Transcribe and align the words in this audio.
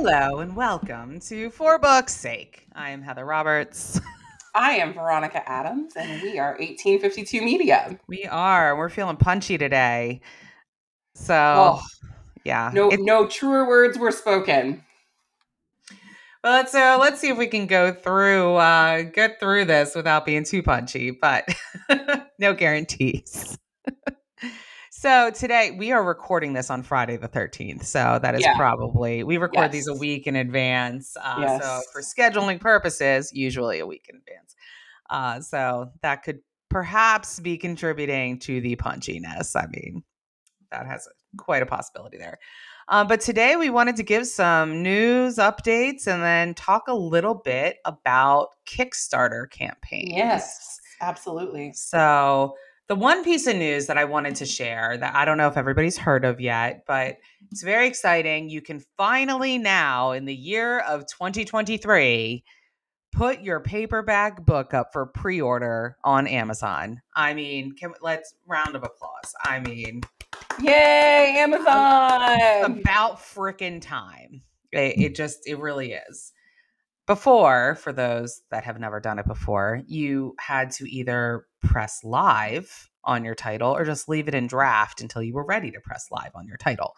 Hello 0.00 0.38
and 0.38 0.54
welcome 0.54 1.18
to 1.18 1.50
For 1.50 1.76
Book's 1.76 2.14
Sake. 2.14 2.68
I 2.72 2.90
am 2.90 3.02
Heather 3.02 3.24
Roberts. 3.24 4.00
I 4.54 4.74
am 4.76 4.94
Veronica 4.94 5.42
Adams, 5.50 5.94
and 5.96 6.22
we 6.22 6.38
are 6.38 6.52
1852 6.52 7.42
Media. 7.42 7.98
We 8.06 8.24
are. 8.26 8.76
We're 8.76 8.90
feeling 8.90 9.16
punchy 9.16 9.58
today. 9.58 10.20
So, 11.16 11.34
Oh, 11.34 11.82
yeah. 12.44 12.70
no, 12.72 12.90
no 12.90 13.26
truer 13.26 13.66
words 13.66 13.98
were 13.98 14.12
spoken. 14.12 14.84
well, 16.44 16.52
let's 16.52 16.76
uh, 16.76 16.96
let's 17.00 17.20
see 17.20 17.30
if 17.30 17.36
we 17.36 17.48
can 17.48 17.66
go 17.66 17.92
through 17.92 18.54
uh, 18.54 19.02
get 19.02 19.40
through 19.40 19.64
this 19.64 19.96
without 19.96 20.24
being 20.24 20.44
too 20.44 20.62
punchy, 20.62 21.10
but 21.10 21.44
no 22.38 22.54
guarantees. 22.54 23.58
So 24.98 25.30
today 25.30 25.70
we 25.70 25.92
are 25.92 26.02
recording 26.02 26.54
this 26.54 26.70
on 26.70 26.82
Friday 26.82 27.16
the 27.16 27.28
13th. 27.28 27.84
So 27.84 28.18
that 28.20 28.34
is 28.34 28.42
Yeah. 28.42 28.56
probably 28.56 29.22
we 29.22 29.36
record 29.36 29.70
these 29.70 29.86
a 29.86 29.94
week 29.94 30.26
in 30.26 30.34
advance. 30.34 31.16
Uh, 31.16 31.60
So 31.60 31.80
for 31.92 32.02
scheduling 32.02 32.60
purposes, 32.60 33.32
usually 33.32 33.78
a 33.78 33.86
week 33.86 34.06
in 34.08 34.16
advance. 34.16 34.56
Uh, 35.08 35.40
so 35.40 35.92
that 36.02 36.24
could 36.24 36.40
perhaps 36.68 37.38
be 37.38 37.56
contributing 37.56 38.40
to 38.40 38.60
the 38.60 38.74
punchiness. 38.74 39.54
I 39.54 39.66
mean, 39.68 40.02
that 40.72 40.84
has 40.86 41.08
quite 41.36 41.62
a 41.62 41.66
possibility 41.66 42.18
there. 42.18 42.40
Uh, 42.88 43.04
but 43.04 43.20
today 43.20 43.54
we 43.54 43.70
wanted 43.70 43.94
to 43.96 44.02
give 44.02 44.26
some 44.26 44.82
news 44.82 45.36
updates 45.36 46.08
and 46.08 46.24
then 46.24 46.54
talk 46.54 46.88
a 46.88 46.94
little 46.94 47.34
bit 47.34 47.76
about 47.84 48.48
Kickstarter 48.66 49.48
campaigns. 49.48 50.10
Yes, 50.12 50.80
absolutely. 51.00 51.72
So, 51.72 52.56
the 52.88 52.94
one 52.94 53.22
piece 53.22 53.46
of 53.46 53.54
news 53.56 53.86
that 53.86 53.98
I 53.98 54.04
wanted 54.04 54.34
to 54.36 54.46
share 54.46 54.96
that 54.96 55.14
I 55.14 55.26
don't 55.26 55.36
know 55.36 55.46
if 55.46 55.58
everybody's 55.58 55.98
heard 55.98 56.24
of 56.24 56.40
yet, 56.40 56.84
but 56.86 57.18
it's 57.52 57.62
very 57.62 57.86
exciting. 57.86 58.48
You 58.48 58.62
can 58.62 58.82
finally 58.96 59.58
now, 59.58 60.12
in 60.12 60.24
the 60.24 60.34
year 60.34 60.80
of 60.80 61.06
2023, 61.06 62.42
put 63.12 63.42
your 63.42 63.60
paperback 63.60 64.44
book 64.44 64.72
up 64.72 64.92
for 64.94 65.04
pre 65.04 65.40
order 65.40 65.98
on 66.02 66.26
Amazon. 66.26 67.02
I 67.14 67.34
mean, 67.34 67.74
can, 67.76 67.92
let's 68.00 68.34
round 68.46 68.74
of 68.74 68.82
applause. 68.84 69.34
I 69.44 69.60
mean, 69.60 70.02
Yay, 70.60 71.34
Amazon! 71.38 72.78
about 72.80 73.18
frickin' 73.18 73.82
time. 73.82 74.42
It, 74.72 74.98
it 74.98 75.14
just, 75.14 75.46
it 75.46 75.58
really 75.58 75.92
is. 75.92 76.32
Before, 77.08 77.74
for 77.76 77.90
those 77.90 78.42
that 78.50 78.64
have 78.64 78.78
never 78.78 79.00
done 79.00 79.18
it 79.18 79.26
before, 79.26 79.80
you 79.86 80.34
had 80.38 80.70
to 80.72 80.84
either 80.84 81.46
press 81.62 82.04
live 82.04 82.90
on 83.02 83.24
your 83.24 83.34
title 83.34 83.74
or 83.74 83.86
just 83.86 84.10
leave 84.10 84.28
it 84.28 84.34
in 84.34 84.46
draft 84.46 85.00
until 85.00 85.22
you 85.22 85.32
were 85.32 85.46
ready 85.46 85.70
to 85.70 85.80
press 85.80 86.08
live 86.10 86.32
on 86.34 86.46
your 86.46 86.58
title. 86.58 86.94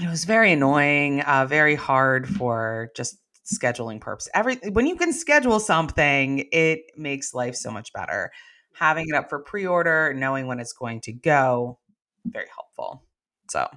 It 0.00 0.08
was 0.08 0.24
very 0.24 0.52
annoying, 0.52 1.20
uh, 1.20 1.44
very 1.44 1.74
hard 1.74 2.26
for 2.26 2.88
just 2.96 3.18
scheduling 3.44 4.00
purpose. 4.00 4.26
Every 4.32 4.56
when 4.72 4.86
you 4.86 4.96
can 4.96 5.12
schedule 5.12 5.60
something, 5.60 6.48
it 6.50 6.80
makes 6.96 7.34
life 7.34 7.54
so 7.54 7.70
much 7.70 7.92
better. 7.92 8.32
Having 8.72 9.10
it 9.10 9.14
up 9.14 9.28
for 9.28 9.38
pre-order, 9.38 10.14
knowing 10.14 10.46
when 10.46 10.60
it's 10.60 10.72
going 10.72 11.02
to 11.02 11.12
go, 11.12 11.78
very 12.24 12.48
helpful. 12.48 13.04
So, 13.50 13.68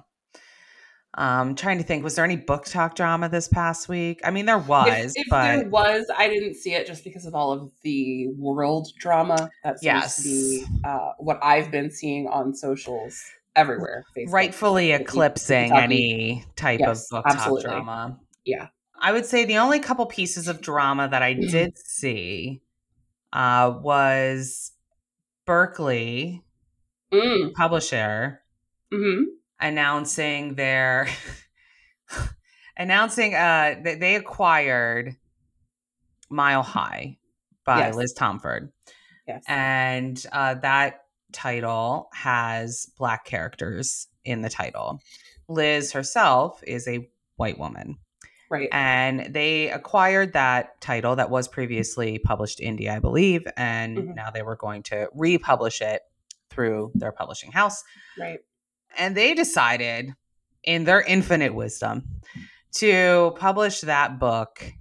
um, 1.18 1.54
trying 1.56 1.78
to 1.78 1.84
think, 1.84 2.04
was 2.04 2.14
there 2.14 2.24
any 2.24 2.36
book 2.36 2.64
talk 2.64 2.94
drama 2.94 3.28
this 3.28 3.48
past 3.48 3.88
week? 3.88 4.20
I 4.24 4.30
mean, 4.30 4.46
there 4.46 4.56
was, 4.58 5.12
if, 5.16 5.26
if 5.26 5.30
but 5.30 5.42
there 5.42 5.68
was, 5.68 6.06
I 6.16 6.28
didn't 6.28 6.54
see 6.54 6.74
it 6.74 6.86
just 6.86 7.02
because 7.04 7.26
of 7.26 7.34
all 7.34 7.52
of 7.52 7.72
the 7.82 8.28
world 8.38 8.88
drama 8.98 9.50
that 9.64 9.80
seems 9.80 10.16
to 10.16 10.22
be 10.22 10.64
uh, 10.84 11.12
what 11.18 11.38
I've 11.42 11.70
been 11.72 11.90
seeing 11.90 12.28
on 12.28 12.54
socials 12.54 13.20
everywhere. 13.56 14.04
Facebook. 14.16 14.32
rightfully 14.32 14.92
Wiki- 14.92 15.02
eclipsing 15.02 15.72
any 15.76 16.44
type 16.54 16.80
Yes, 16.80 17.04
of 17.04 17.08
book 17.10 17.24
absolutely. 17.26 17.62
talk 17.64 17.70
drama. 17.72 18.20
Yeah. 18.44 18.68
I 19.00 19.12
would 19.12 19.26
say 19.26 19.44
the 19.44 19.58
only 19.58 19.80
couple 19.80 20.06
pieces 20.06 20.46
of 20.46 20.60
drama 20.60 21.08
that 21.08 21.22
I 21.22 21.32
did 21.34 21.76
see 21.78 22.62
uh, 23.32 23.76
was 23.82 24.70
Berkley 25.46 26.44
Mm, 27.12 27.54
publisher 27.54 28.42
hmm 28.92 29.22
announcing 29.60 30.54
their 30.54 31.08
announcing 32.76 33.34
uh 33.34 33.76
that 33.84 33.98
they 34.00 34.14
acquired 34.14 35.16
Mile 36.30 36.62
High 36.62 37.18
by 37.64 37.78
Yes. 37.78 37.94
Liz 37.94 38.14
Tomforde. 38.16 38.70
Yes. 39.26 39.44
And 39.48 40.24
uh, 40.32 40.54
that 40.54 41.02
title 41.32 42.08
has 42.14 42.86
black 42.98 43.24
characters 43.24 44.06
in 44.24 44.40
the 44.42 44.48
title. 44.48 45.00
Liz 45.48 45.92
herself 45.92 46.62
is 46.66 46.86
a 46.88 47.08
white 47.36 47.58
woman. 47.58 47.96
right. 48.50 48.68
And 48.72 49.32
they 49.34 49.70
acquired 49.70 50.32
that 50.32 50.80
title 50.80 51.16
that 51.16 51.28
was 51.30 51.46
previously 51.48 52.18
published 52.18 52.58
indie, 52.60 52.88
I 52.90 52.98
believe. 52.98 53.46
And 53.58 53.98
Mhm. 53.98 54.14
now 54.14 54.30
they 54.30 54.42
were 54.42 54.56
going 54.56 54.82
to 54.84 55.08
republish 55.14 55.82
it 55.82 56.02
through 56.50 56.90
their 56.94 57.12
publishing 57.12 57.52
house 57.52 57.84
right. 58.18 58.40
And 58.98 59.16
they 59.16 59.32
decided 59.34 60.12
in 60.64 60.84
their 60.84 61.00
infinite 61.02 61.54
wisdom 61.54 62.02
to 62.72 63.32
publish 63.38 63.80
that 63.82 64.18
book 64.18 64.72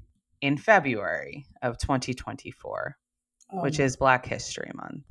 in 0.41 0.57
February 0.57 1.45
of 1.61 1.78
2024, 1.78 2.97
which 3.53 3.79
Um, 3.79 3.85
is 3.85 3.95
Black 3.95 4.25
History 4.25 4.72
Month. 4.73 5.06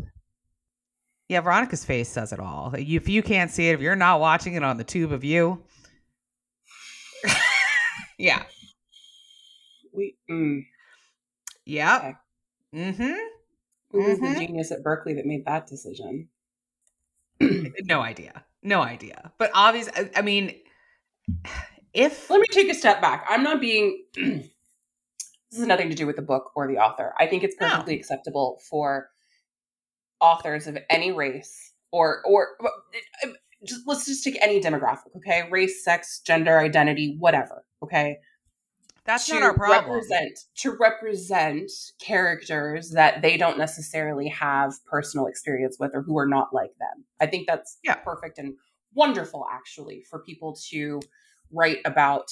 Yeah, 1.29 1.41
Veronica's 1.41 1.85
face 1.85 2.09
says 2.09 2.33
it 2.33 2.39
all. 2.41 2.75
If 2.77 3.09
you 3.09 3.23
can't 3.23 3.51
see 3.51 3.69
it, 3.69 3.75
if 3.75 3.81
you're 3.81 3.97
not 3.97 4.21
watching 4.21 4.55
it 4.55 4.63
on 4.63 4.77
the 4.77 4.85
tube 4.85 5.13
of 5.13 5.25
you, 5.25 5.65
yeah, 8.19 8.45
we. 9.93 10.17
Mm. 10.31 10.67
yep, 11.65 12.01
Okay. 12.03 12.15
mm-hmm. 12.75 13.15
Who 13.91 14.03
was 14.03 14.19
Mhm. 14.19 14.35
the 14.35 14.47
genius 14.47 14.71
at 14.73 14.83
Berkley 14.83 15.15
that 15.15 15.27
made 15.27 15.45
that 15.47 15.67
decision? 15.67 16.29
No 17.41 18.01
idea, 18.01 18.45
no 18.67 18.83
idea. 18.83 19.33
But 19.39 19.51
obviously, 19.55 20.11
I 20.15 20.23
mean, 20.23 20.55
if 21.95 22.29
Let 22.29 22.41
me 22.41 22.47
take 22.51 22.69
a 22.71 22.75
step 22.75 23.01
back. 23.01 23.25
I'm 23.29 23.43
not 23.43 23.61
being. 23.61 24.05
this 24.15 24.51
has 25.59 25.67
nothing 25.67 25.89
to 25.89 25.95
do 25.97 26.07
with 26.07 26.17
the 26.17 26.23
book 26.23 26.51
or 26.55 26.67
the 26.67 26.79
author. 26.79 27.15
I 27.19 27.27
think 27.27 27.43
it's 27.45 27.57
No. 27.61 27.69
perfectly 27.69 27.97
acceptable 27.97 28.61
for 28.69 29.09
authors 30.21 30.67
of 30.67 30.79
any 30.91 31.13
race 31.13 31.73
or 31.93 32.23
or 32.25 32.57
just 33.67 33.83
let's 33.87 34.07
just 34.07 34.25
take 34.25 34.37
any 34.43 34.61
demographic. 34.61 35.15
Okay, 35.17 35.49
race, 35.51 35.83
sex, 35.85 36.21
gender, 36.27 36.59
identity, 36.59 37.17
whatever. 37.19 37.65
Okay, 37.83 38.19
that's 39.07 39.31
not 39.31 39.43
our 39.43 39.55
problem. 39.55 39.95
Represent, 39.95 40.39
to 40.57 40.73
represent 40.73 41.71
characters 42.01 42.91
that 42.91 43.23
they 43.23 43.37
don't 43.37 43.59
necessarily 43.59 44.29
have 44.29 44.75
personal 44.85 45.27
experience 45.27 45.79
with 45.79 45.93
or 45.95 46.03
who 46.03 46.19
are 46.19 46.27
not 46.27 46.53
like 46.53 46.77
them. 46.79 47.05
I 47.21 47.27
think 47.27 47.47
that's 47.47 47.79
Yeah. 47.83 47.95
perfect 47.97 48.39
and 48.39 48.55
wonderful, 48.93 49.47
actually, 49.51 50.03
for 50.03 50.19
people 50.21 50.57
to 50.71 51.01
write 51.51 51.79
about 51.85 52.31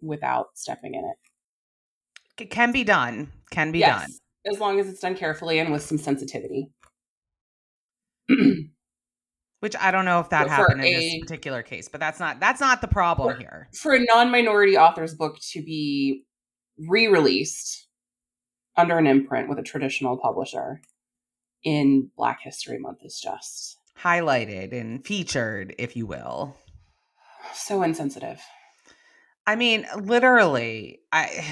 without 0.00 0.56
stepping 0.58 0.94
in 0.94 1.04
it. 1.04 1.16
It 2.42 2.50
can 2.50 2.72
be 2.72 2.82
done, 2.82 3.30
can 3.50 3.70
be 3.70 3.80
done. 3.80 4.10
As 4.44 4.58
long 4.58 4.80
as 4.80 4.88
it's 4.88 5.00
done 5.00 5.14
carefully 5.14 5.58
and 5.60 5.70
with 5.70 5.82
some 5.82 5.98
sensitivity. 5.98 6.72
Which 9.62 9.76
I 9.80 9.92
don't 9.92 10.04
know 10.04 10.18
if 10.18 10.28
that 10.30 10.48
happened 10.48 10.84
in 10.84 10.92
this 10.92 11.20
particular 11.20 11.62
case, 11.62 11.88
but 11.88 12.00
that's 12.00 12.18
not 12.18 12.40
that's 12.40 12.60
not 12.60 12.80
the 12.80 12.88
problem 12.88 13.34
For- 13.34 13.38
here. 13.38 13.68
for 13.80 13.94
a 13.94 14.00
non-minority 14.04 14.76
author's 14.76 15.14
book 15.14 15.36
to 15.52 15.62
be 15.62 16.24
re-released 16.88 17.86
under 18.76 18.98
an 18.98 19.06
imprint 19.06 19.48
with 19.48 19.60
a 19.60 19.62
traditional 19.62 20.16
publisher 20.16 20.80
in 21.62 22.10
Black 22.16 22.40
History 22.42 22.78
Month 22.80 22.98
is 23.04 23.20
just 23.22 23.78
Highlighted 24.00 24.72
and 24.72 25.06
featured, 25.06 25.76
if 25.78 25.94
you 25.96 26.06
will. 26.06 26.56
so 27.54 27.84
insensitive. 27.84 28.40
I 29.46 29.54
mean, 29.54 29.86
literally, 29.96 30.98
I 31.12 31.44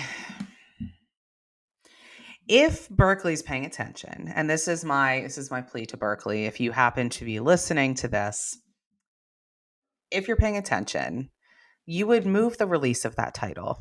if 2.52 2.88
Berkley's 2.90 3.42
paying 3.42 3.64
attention, 3.64 4.30
and 4.34 4.50
this 4.50 4.66
is 4.66 4.84
my 4.84 5.20
this 5.20 5.38
is 5.38 5.50
my 5.52 5.62
plea 5.62 5.86
to 5.86 5.96
Berkley, 5.96 6.46
if 6.46 6.58
you 6.58 6.72
happen 6.72 7.08
to 7.10 7.24
be 7.24 7.38
listening 7.38 7.94
to 7.94 8.08
this, 8.08 8.58
if 10.10 10.26
you're 10.26 10.36
paying 10.36 10.56
attention, 10.56 11.30
you 11.86 12.08
would 12.08 12.26
move 12.26 12.58
the 12.58 12.66
release 12.66 13.04
of 13.04 13.14
that 13.16 13.34
title 13.34 13.80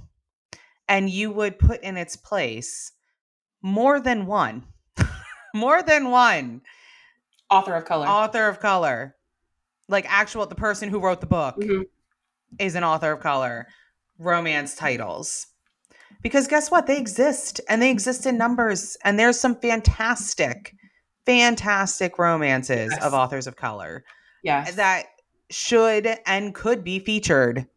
and 0.87 1.09
you 1.09 1.31
would 1.31 1.57
put 1.57 1.81
in 1.81 1.97
its 1.97 2.15
place 2.15 2.91
more 3.63 3.99
than 3.99 4.27
one. 4.27 4.65
more 5.55 5.81
than 5.81 6.11
one 6.11 6.61
Author 7.49 7.73
of 7.75 7.85
color. 7.85 8.05
author 8.07 8.47
of 8.47 8.59
color. 8.59 9.15
Like 9.87 10.05
actual 10.07 10.45
the 10.45 10.53
person 10.55 10.89
who 10.89 10.99
wrote 10.99 11.21
the 11.21 11.25
book 11.27 11.55
Mhm. 11.57 11.85
is 12.59 12.75
an 12.75 12.83
author 12.83 13.11
of 13.13 13.19
color. 13.19 13.67
Romance 14.19 14.75
titles. 14.75 15.47
Because 16.21 16.47
guess 16.47 16.69
what? 16.69 16.85
They 16.87 16.97
exist 16.97 17.61
and 17.69 17.81
they 17.81 17.89
exist 17.91 18.25
in 18.25 18.37
numbers. 18.37 18.97
And 19.03 19.17
there's 19.17 19.39
some 19.39 19.55
fantastic, 19.55 20.75
fantastic 21.25 22.19
romances 22.19 22.91
Yes. 22.91 23.03
of 23.03 23.13
authors 23.13 23.47
of 23.47 23.55
color 23.55 24.03
Yes. 24.43 24.75
that 24.75 25.05
should 25.49 26.07
and 26.25 26.53
could 26.53 26.83
be 26.83 26.99
featured 26.99 27.67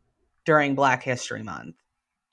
during 0.45 0.75
Black 0.75 1.03
History 1.03 1.43
Month. 1.43 1.77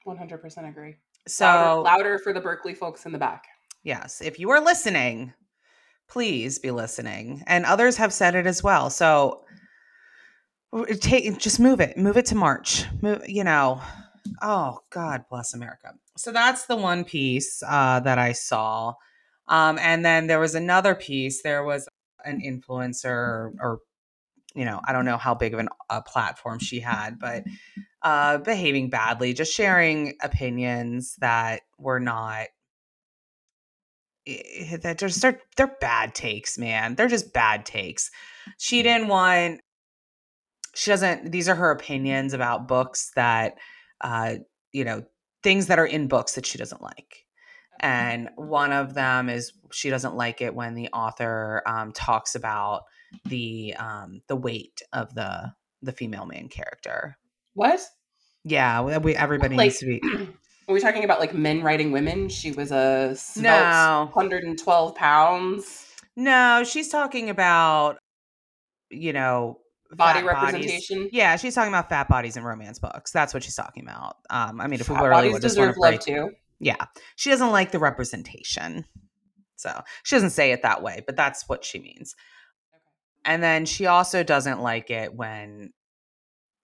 100% 0.06 0.68
agree. 0.68 0.96
So, 1.28 1.46
louder, 1.46 1.82
louder 1.82 2.20
for 2.20 2.34
the 2.34 2.42
Berkley 2.42 2.74
folks 2.74 3.06
in 3.06 3.12
the 3.12 3.20
back. 3.20 3.46
yes, 3.84 4.20
if 4.22 4.40
you 4.40 4.50
are 4.50 4.60
listening, 4.60 5.34
please 6.08 6.58
be 6.58 6.72
listening. 6.72 7.44
And 7.46 7.66
others 7.66 7.98
have 7.98 8.12
said 8.12 8.34
it 8.34 8.48
as 8.48 8.64
well. 8.64 8.90
So, 8.90 9.44
take 11.02 11.38
just 11.38 11.60
move 11.60 11.80
it, 11.80 11.98
move 11.98 12.18
it 12.18 12.26
to 12.28 12.36
March. 12.36 12.86
Move, 13.02 13.22
you 13.28 13.44
know, 13.44 13.82
oh 14.42 14.80
God 14.90 15.26
bless 15.30 15.54
America. 15.54 15.94
So 16.18 16.32
that's 16.32 16.66
the 16.66 16.76
one 16.76 17.04
piece 17.04 17.64
uh, 17.68 18.00
that 18.02 18.18
I 18.18 18.34
saw. 18.34 18.94
Um, 19.48 19.80
and 19.80 20.06
then 20.06 20.28
there 20.28 20.40
was 20.40 20.56
another 20.56 20.96
piece. 20.96 21.42
There 21.42 21.64
was 21.64 21.88
an 22.24 22.42
influencer 22.42 23.06
or, 23.06 23.54
or 23.60 23.80
you 24.56 24.66
know, 24.66 24.82
I 24.88 24.94
don't 24.94 25.06
know 25.06 25.18
how 25.18 25.36
big 25.36 25.54
of 25.54 25.60
an, 25.60 25.70
a 25.90 26.02
platform 26.02 26.60
she 26.60 26.80
had, 26.80 27.20
but 27.20 27.44
uh, 28.02 28.40
behaving 28.40 28.90
badly, 28.90 29.34
just 29.34 29.54
sharing 29.54 30.16
opinions 30.22 31.16
that 31.20 31.62
were 31.78 32.00
not 32.00 32.48
eh, 34.26 34.78
that 34.78 34.98
just 34.98 35.22
they're 35.22 35.40
they're 35.56 35.76
bad 35.80 36.16
takes, 36.16 36.58
man. 36.58 36.96
They're 36.96 37.08
just 37.08 37.34
bad 37.34 37.66
takes. 37.66 38.10
She 38.58 38.84
didn't 38.84 39.08
want. 39.08 39.62
She 40.76 40.92
doesn't. 40.92 41.32
These 41.32 41.50
are 41.50 41.56
her 41.56 41.72
opinions 41.72 42.34
about 42.34 42.68
books 42.68 43.12
that, 43.16 43.58
uh, 44.02 44.36
you 44.72 44.84
know, 44.84 45.04
things 45.44 45.68
that 45.68 45.80
are 45.80 45.86
in 45.86 46.08
books 46.08 46.34
that 46.36 46.46
she 46.46 46.58
doesn't 46.58 46.82
like. 46.82 47.26
And 47.82 48.30
one 48.36 48.74
of 48.74 48.94
them 48.94 49.30
is 49.30 49.54
she 49.72 49.90
doesn't 49.90 50.16
like 50.16 50.42
it 50.42 50.54
when 50.54 50.74
the 50.74 50.90
author 50.90 51.64
um, 51.66 51.94
talks 51.94 52.36
about 52.36 52.84
the 53.26 53.74
um, 53.80 54.22
the 54.28 54.36
weight 54.36 54.82
of 54.92 55.14
the 55.16 55.54
the 55.82 55.94
female 55.94 56.26
main 56.26 56.50
character. 56.50 57.18
What? 57.54 57.80
Yeah, 58.44 58.82
we, 58.82 58.98
we 58.98 59.16
everybody 59.16 59.56
Like, 59.56 59.68
needs 59.68 59.80
to 59.80 59.86
be. 59.86 60.02
Are 60.68 60.74
we 60.74 60.80
talking 60.82 61.04
about 61.04 61.20
like 61.20 61.34
men 61.34 61.64
writing 61.64 61.92
women? 61.92 62.30
She 62.30 62.52
was 62.52 62.72
a 62.72 63.16
No. 63.38 64.10
112 64.14 64.96
pounds. 64.96 65.86
No, 66.16 66.64
she's 66.66 66.90
talking 66.90 67.30
about 67.30 67.98
you 68.90 69.14
know 69.14 69.60
Body 69.96 70.20
fat 70.20 70.26
bodies. 70.32 70.54
representation. 70.54 71.10
Yeah, 71.12 71.36
she's 71.36 71.56
talking 71.56 71.70
about 71.74 71.90
fat 71.90 72.08
bodies 72.08 72.38
in 72.38 72.44
romance 72.44 72.80
books. 72.80 73.12
That's 73.12 73.34
what 73.34 73.44
she's 73.44 73.56
talking 73.56 73.84
about. 73.84 74.18
Um, 74.30 74.62
I 74.62 74.68
mean, 74.68 74.80
if 74.80 74.90
we 74.90 74.96
Fat 74.96 75.02
literally 75.02 75.30
bodies 75.30 75.34
would 75.34 75.42
deserve 75.42 75.76
love 75.78 75.92
break, 75.92 76.02
too. 76.02 76.32
yeah, 76.60 76.86
she 77.16 77.30
doesn't 77.32 77.52
like 77.52 77.72
the 77.72 77.80
representation. 77.80 78.86
So 79.56 79.82
she 80.04 80.16
doesn't 80.16 80.30
say 80.30 80.52
it 80.52 80.62
that 80.62 80.82
way, 80.84 81.04
but 81.06 81.16
that's 81.16 81.50
what 81.50 81.66
she 81.66 81.80
means. 81.80 82.16
And 83.26 83.44
then 83.44 83.66
she 83.66 83.88
also 83.88 84.24
doesn't 84.24 84.62
like 84.62 84.90
it 84.90 85.14
when 85.14 85.74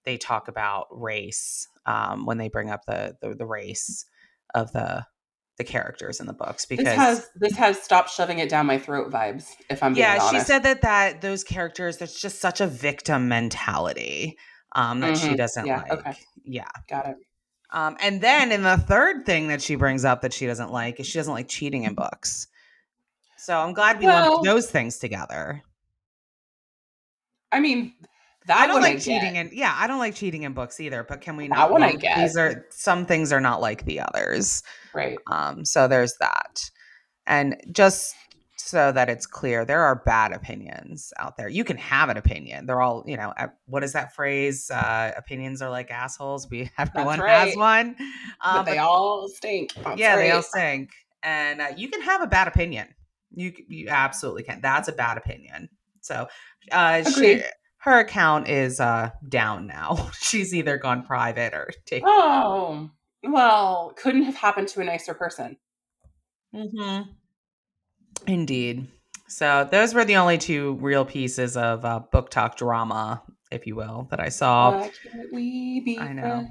they 0.06 0.18
talk 0.18 0.48
about 0.48 0.88
race, 0.92 1.68
um, 1.86 2.25
when 2.25 2.38
they 2.38 2.48
bring 2.48 2.69
up 2.69 2.86
the, 2.86 3.18
the 3.21 3.36
the 3.36 3.45
race 3.45 4.06
of 4.54 4.71
the 4.71 5.06
the 5.57 5.63
characters 5.63 6.19
in 6.19 6.28
the 6.28 6.34
books 6.34 6.66
because 6.66 6.86
This 6.86 6.96
has 6.96 7.30
this 7.36 7.56
has 7.56 7.81
stop 7.81 8.10
shoving 8.10 8.40
it 8.40 8.50
down 8.50 8.66
my 8.66 8.78
throat 8.78 9.12
vibes. 9.12 9.46
If 9.69 9.81
I'm 9.81 9.94
being 9.94 10.06
yeah, 10.06 10.30
she 10.30 10.40
said 10.42 10.63
that 10.63 10.81
that 10.81 11.22
those 11.22 11.44
characters 11.44 11.98
that's 11.98 12.19
just 12.22 12.40
such 12.42 12.60
a 12.62 12.68
victim 12.68 13.28
mentality 13.30 14.38
um, 14.74 15.00
that 15.00 15.18
she 15.18 15.30
Mhm. 15.30 15.38
doesn't 15.38 15.66
Yeah, 15.66 15.78
like. 15.78 15.92
okay. 15.94 16.16
Yeah. 16.44 16.68
Got 16.90 17.07
it. 17.07 17.16
Um, 17.72 17.96
and 18.02 18.19
then 18.22 18.52
in 18.52 18.63
the 18.63 18.78
third 18.78 19.25
thing 19.25 19.48
that 19.48 19.62
she 19.62 19.75
brings 19.75 20.04
up 20.04 20.22
that 20.22 20.34
she 20.34 20.46
doesn't 20.46 20.72
like 20.72 21.00
is 21.00 21.07
she 21.07 21.18
doesn't 21.18 21.34
like 21.34 21.48
cheating 21.48 21.84
in 21.84 21.94
books. 21.96 22.48
So 23.38 23.57
I'm 23.57 23.74
glad 23.74 24.00
we 24.00 24.07
Well- 24.07 24.31
lumped 24.34 24.46
those 24.46 24.69
things 24.69 24.98
together. 24.98 25.62
I 27.52 27.60
mean, 27.62 27.94
that 28.47 28.57
I 28.57 28.68
don't 28.68 28.81
like 28.81 28.97
I 28.97 29.00
cheating 29.00 29.36
in 29.36 29.50
yeah, 29.53 29.75
I 29.77 29.88
don't 29.88 30.00
like 30.00 30.15
cheating 30.15 30.44
in 30.44 30.53
books 30.53 30.80
either, 30.80 31.03
but 31.03 31.21
can 31.21 31.36
we 31.38 31.47
That 31.47 31.56
not 31.56 31.71
one 31.71 31.83
I 31.83 31.94
get. 31.94 32.18
these 32.18 32.38
are 32.38 32.65
some 32.69 33.06
things 33.06 33.31
are 33.33 33.42
not 33.42 33.62
like 33.62 33.86
the 33.86 34.00
others. 34.01 34.63
right. 34.94 35.18
Um, 35.31 35.65
so 35.65 35.88
there's 35.88 36.15
that. 36.19 36.69
And 37.27 37.56
just 37.71 38.15
so 38.57 38.92
that 38.92 39.09
it's 39.09 39.25
clear, 39.25 39.65
there 39.65 39.81
are 39.81 39.95
bad 40.06 40.31
opinions 40.31 41.12
out 41.19 41.38
there. 41.38 41.47
You 41.47 41.63
can 41.63 41.77
have 41.77 42.09
an 42.09 42.18
opinion. 42.18 42.65
They're 42.65 42.81
all, 42.81 43.03
you 43.06 43.18
know, 43.18 43.33
what 43.65 43.83
is 43.83 43.94
that 43.94 44.13
phrase? 44.15 44.69
Uh, 44.69 45.12
opinions 45.18 45.62
are 45.62 45.69
like 45.69 45.92
assholes. 45.92 46.47
We 46.50 46.69
everyone 46.77 47.19
has 47.19 47.56
right. 47.56 47.57
one. 47.57 47.95
but 48.44 48.59
Um, 48.59 48.65
they 48.65 48.77
all 48.77 49.27
stink. 49.27 49.74
That's 49.75 50.00
yeah, 50.00 50.15
they 50.15 50.31
all 50.31 50.42
stink. 50.44 50.92
And 51.24 51.62
uh, 51.62 51.68
you 51.75 51.89
can 51.89 52.01
have 52.01 52.21
a 52.21 52.27
bad 52.27 52.47
opinion. 52.47 52.88
You 53.33 53.53
you 53.68 53.88
absolutely 53.89 54.44
can. 54.44 54.62
That's 54.62 54.88
a 54.88 54.94
bad 54.94 55.18
opinion. 55.18 55.69
So, 56.01 56.27
uh. 56.71 57.03
Her 57.85 57.99
account 57.99 58.49
is 58.49 58.79
uh 58.79 59.11
down 59.29 59.67
now. 59.67 60.09
She's 60.19 60.53
either 60.53 60.77
gone 60.77 61.03
private 61.03 61.53
or 61.53 61.69
taken. 61.85 62.09
Oh, 62.11 62.89
well, 63.23 63.93
couldn't 63.95 64.23
have 64.23 64.35
happened 64.35 64.67
to 64.69 64.81
a 64.81 64.83
nicer 64.83 65.13
person. 65.13 65.57
Mm-hmm. 66.53 67.11
Indeed. 68.27 68.87
So 69.27 69.67
those 69.69 69.93
were 69.93 70.05
the 70.05 70.17
only 70.17 70.37
two 70.37 70.77
real 70.81 71.05
pieces 71.05 71.57
of 71.57 71.85
uh, 71.85 71.99
book 72.11 72.29
talk 72.29 72.57
drama, 72.57 73.23
if 73.51 73.65
you 73.67 73.75
will, 73.75 74.07
that 74.11 74.19
I 74.19 74.29
saw. 74.29 74.87
I 75.33 76.13
know. 76.13 76.47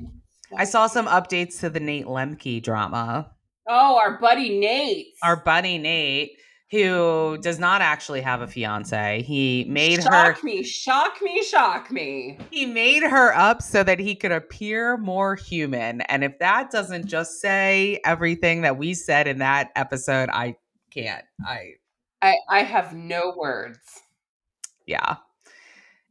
I 0.56 0.64
saw 0.64 0.86
some 0.86 1.06
updates 1.06 1.60
to 1.60 1.70
the 1.70 1.80
Nate 1.80 2.06
Lemke 2.06 2.62
drama. 2.62 3.30
Oh, 3.68 3.98
our 3.98 4.18
buddy 4.18 4.58
Nate. 4.58 5.06
Our 5.22 5.36
buddy 5.36 5.78
Nate, 5.78 6.32
who 6.74 7.38
does 7.38 7.58
not 7.58 7.80
actually 7.80 8.20
have 8.20 8.40
a 8.40 8.48
fiance, 8.48 9.22
he 9.22 9.64
made 9.68 10.02
shock 10.02 10.38
her 10.38 10.44
me, 10.44 10.62
shock 10.62 11.22
me, 11.22 11.42
shock 11.42 11.90
me. 11.90 12.36
he 12.50 12.66
made 12.66 13.02
her 13.02 13.32
up 13.34 13.62
so 13.62 13.84
that 13.84 14.00
he 14.00 14.14
could 14.16 14.32
appear 14.32 14.96
more 14.96 15.36
human. 15.36 16.00
And 16.02 16.24
if 16.24 16.38
that 16.40 16.70
doesn't 16.70 17.06
just 17.06 17.40
say 17.40 18.00
everything 18.04 18.62
that 18.62 18.76
we 18.76 18.94
said 18.94 19.28
in 19.28 19.38
that 19.38 19.70
episode, 19.76 20.28
I 20.32 20.56
can't. 20.92 21.24
I 21.46 21.74
I 22.20 22.36
I 22.48 22.62
have 22.62 22.94
no 22.94 23.34
words. 23.36 23.78
yeah. 24.86 25.16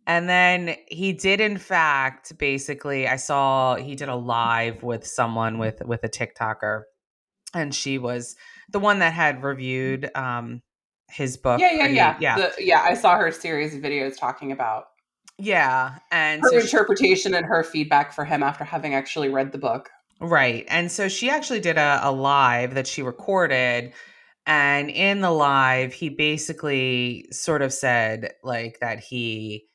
And 0.05 0.27
then 0.27 0.75
he 0.87 1.13
did 1.13 1.39
in 1.39 1.57
fact 1.57 2.37
basically 2.37 3.07
I 3.07 3.15
saw 3.15 3.75
he 3.75 3.95
did 3.95 4.09
a 4.09 4.15
live 4.15 4.83
with 4.83 5.05
someone 5.07 5.57
with 5.59 5.81
with 5.85 6.03
a 6.03 6.09
TikToker 6.09 6.83
and 7.53 7.73
she 7.73 7.97
was 7.97 8.35
the 8.73 8.79
one 8.79 8.99
that 8.99 9.13
had 9.13 9.43
reviewed 9.43 10.11
um 10.15 10.61
his 11.09 11.37
book. 11.37 11.59
Yeah, 11.61 11.71
yeah, 11.71 11.87
yeah. 11.87 12.17
Yeah. 12.19 12.35
The- 12.35 12.53
yeah, 12.59 12.81
I 12.81 12.95
saw 12.95 13.17
her 13.17 13.31
series 13.31 13.73
of 13.73 13.81
videos 13.81 14.17
talking 14.17 14.51
about 14.51 14.85
yeah. 15.37 15.99
And 16.11 16.41
her 16.41 16.49
so 16.49 16.59
she- 16.59 16.65
interpretation 16.65 17.33
and 17.33 17.45
her 17.45 17.63
feedback 17.63 18.13
for 18.13 18.25
him 18.25 18.43
after 18.43 18.63
having 18.63 18.93
actually 18.93 19.29
read 19.29 19.51
the 19.51 19.57
book. 19.57 19.89
Right. 20.19 20.65
And 20.69 20.91
so 20.91 21.07
she 21.07 21.29
actually 21.29 21.59
did 21.59 21.77
a, 21.77 21.99
a 22.03 22.11
live 22.11 22.75
that 22.75 22.87
she 22.87 23.01
recorded. 23.01 23.93
And 24.45 24.89
in 24.89 25.21
the 25.21 25.31
live, 25.31 25.93
he 25.93 26.09
basically 26.09 27.25
sort 27.31 27.61
of 27.61 27.73
said 27.73 28.33
like 28.43 28.79
that 28.79 28.99
he 28.99 29.65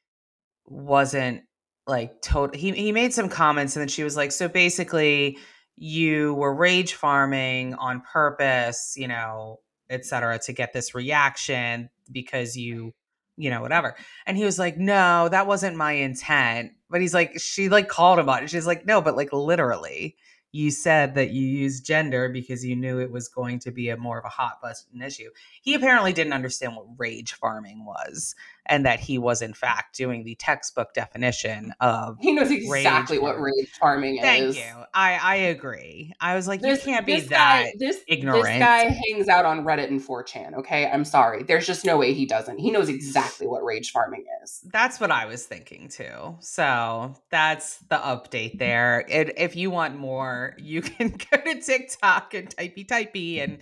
wasn't 0.67 1.43
like 1.87 2.21
total 2.21 2.59
he, 2.59 2.73
he 2.73 2.93
made 2.93 3.15
some 3.15 3.29
comments 3.29 3.75
and 3.75 3.81
then 3.81 3.89
she 3.89 4.05
was 4.05 4.17
like, 4.17 4.31
so 4.33 4.49
basically 4.49 5.39
you 5.81 6.35
were 6.35 6.55
rage 6.55 6.95
farming 6.95 7.75
on 7.75 8.01
purpose, 8.01 8.95
you 8.97 9.09
know, 9.09 9.61
et 9.91 10.05
cetera, 10.05 10.39
to 10.41 10.53
get 10.53 10.73
this 10.73 10.95
reaction 10.95 11.91
because 12.11 12.57
you 12.57 12.95
you 13.39 13.51
know, 13.51 13.63
whatever. 13.63 13.95
And 14.27 14.37
he 14.37 14.45
was 14.45 14.59
like, 14.59 14.77
no, 14.77 15.29
that 15.29 15.47
wasn't 15.47 15.77
my 15.77 15.93
intent. 15.93 16.73
But 16.91 17.01
he's 17.01 17.15
like, 17.15 17.41
she 17.41 17.69
like 17.69 17.89
called 17.89 18.19
him 18.19 18.29
on 18.29 18.43
it. 18.43 18.51
She's 18.51 18.67
like, 18.67 18.85
no, 18.85 19.01
but 19.01 19.17
like 19.17 19.33
literally, 19.33 20.17
you 20.53 20.71
said 20.71 21.15
that 21.15 21.31
you 21.31 21.47
used 21.47 21.85
gender 21.85 22.29
because 22.29 22.65
you 22.65 22.75
knew 22.75 22.99
it 22.99 23.11
was 23.11 23.29
going 23.29 23.59
to 23.61 23.71
be 23.71 23.91
a 23.91 23.97
more 23.97 24.19
of 24.19 24.25
a 24.25 24.29
hot 24.29 24.61
button 24.63 25.03
issue. 25.03 25.29
He 25.63 25.75
apparently 25.75 26.13
didn't 26.13 26.33
understand 26.33 26.75
what 26.75 26.87
rage 26.97 27.35
farming 27.35 27.85
was 27.85 28.35
and 28.65 28.85
that 28.87 29.01
he 29.01 29.19
was 29.19 29.43
in 29.43 29.55
fact 29.55 29.97
doing 29.97 30.25
the 30.25 30.35
textbook 30.35 30.93
definition 30.95 31.73
of 31.81 32.17
He 32.21 32.33
knows 32.33 32.51
exactly 32.51 33.19
what 33.19 33.37
farming. 33.37 33.55
rage 33.59 33.71
farming 33.81 34.21
Thank 34.21 34.45
is. 34.45 34.57
Thank 34.57 34.77
you. 34.77 34.85
I 34.95 35.19
I 35.23 35.35
agree. 35.37 36.13
I 36.21 36.35
was 36.35 36.49
like, 36.49 36.61
This 36.61 36.85
you 36.87 36.93
can't 36.93 37.07
be 37.07 37.21
that 37.21 37.29
guy, 37.31 37.73
this 37.79 38.01
ignorant. 38.07 38.45
This 38.45 38.59
guy 38.59 38.85
hangs 38.85 39.29
out 39.29 39.45
on 39.45 39.65
Reddit 39.65 39.89
and 39.89 40.01
4chan. 40.01 40.55
Okay, 40.59 40.87
I'm 40.87 41.05
sorry. 41.05 41.43
There's 41.43 41.67
just 41.67 41.85
no 41.85 41.97
way 41.99 42.15
he 42.15 42.27
doesn't. 42.27 42.59
He 42.59 42.71
knows 42.71 42.89
exactly 42.89 43.47
what 43.47 43.65
rage 43.65 43.91
farming 43.91 44.25
is. 44.43 44.61
That's 44.73 45.01
what 45.01 45.11
I 45.11 45.27
was 45.27 45.45
thinking 45.45 45.89
too. 45.89 46.37
So 46.41 47.15
that's 47.31 47.79
the 47.89 47.97
update 47.97 48.59
there. 48.59 49.05
And 49.11 49.33
if 49.37 49.57
you 49.57 49.71
want 49.71 49.97
more, 49.97 50.38
you 50.59 50.83
can 50.83 51.11
go 51.31 51.37
to 51.39 51.61
TikTok 51.61 52.35
and 52.35 52.55
typey 52.55 52.87
typey 52.87 53.43
and 53.43 53.59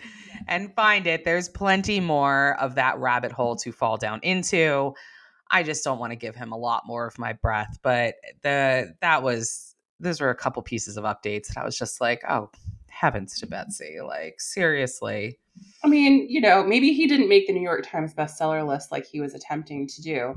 and 0.49 0.75
find 0.75 1.07
it. 1.07 1.25
There's 1.25 1.49
plenty 1.49 2.01
more 2.01 2.57
of 2.61 2.75
that 2.77 2.99
rabbit 2.99 3.33
hole 3.33 3.57
to 3.57 3.73
fall 3.73 3.97
down 3.97 4.21
into. 4.23 4.95
I 5.51 5.63
just 5.63 5.85
don't 5.85 5.99
want 5.99 6.11
to 6.13 6.17
give 6.17 6.35
him 6.35 6.53
a 6.53 6.57
lot 6.59 6.85
more 6.87 7.07
of 7.07 7.19
my 7.19 7.33
breath, 7.33 7.79
but 7.83 8.15
the 8.43 8.95
that 9.01 9.23
was 9.23 9.75
those 10.01 10.21
were 10.21 10.31
a 10.31 10.35
couple 10.35 10.63
pieces 10.63 10.97
of 10.97 11.05
updates 11.05 11.49
that 11.49 11.59
I 11.59 11.65
was 11.65 11.79
just 11.79 12.01
like, 12.01 12.23
oh 12.29 12.51
heavens 12.97 13.39
to 13.39 13.47
mm-hmm. 13.47 13.51
Betsy, 13.51 13.99
like 14.03 14.41
seriously. 14.41 15.39
I 15.85 15.89
mean, 15.89 16.27
you 16.29 16.41
know, 16.41 16.65
maybe 16.65 16.93
he 16.93 17.07
didn't 17.07 17.29
make 17.29 17.47
the 17.47 17.53
New 17.53 17.63
York 17.63 17.87
Times 17.87 18.15
bestseller 18.15 18.67
list 18.67 18.93
like 18.93 19.07
he 19.07 19.21
was 19.21 19.35
attempting 19.35 19.87
to 19.89 20.03
do, 20.03 20.35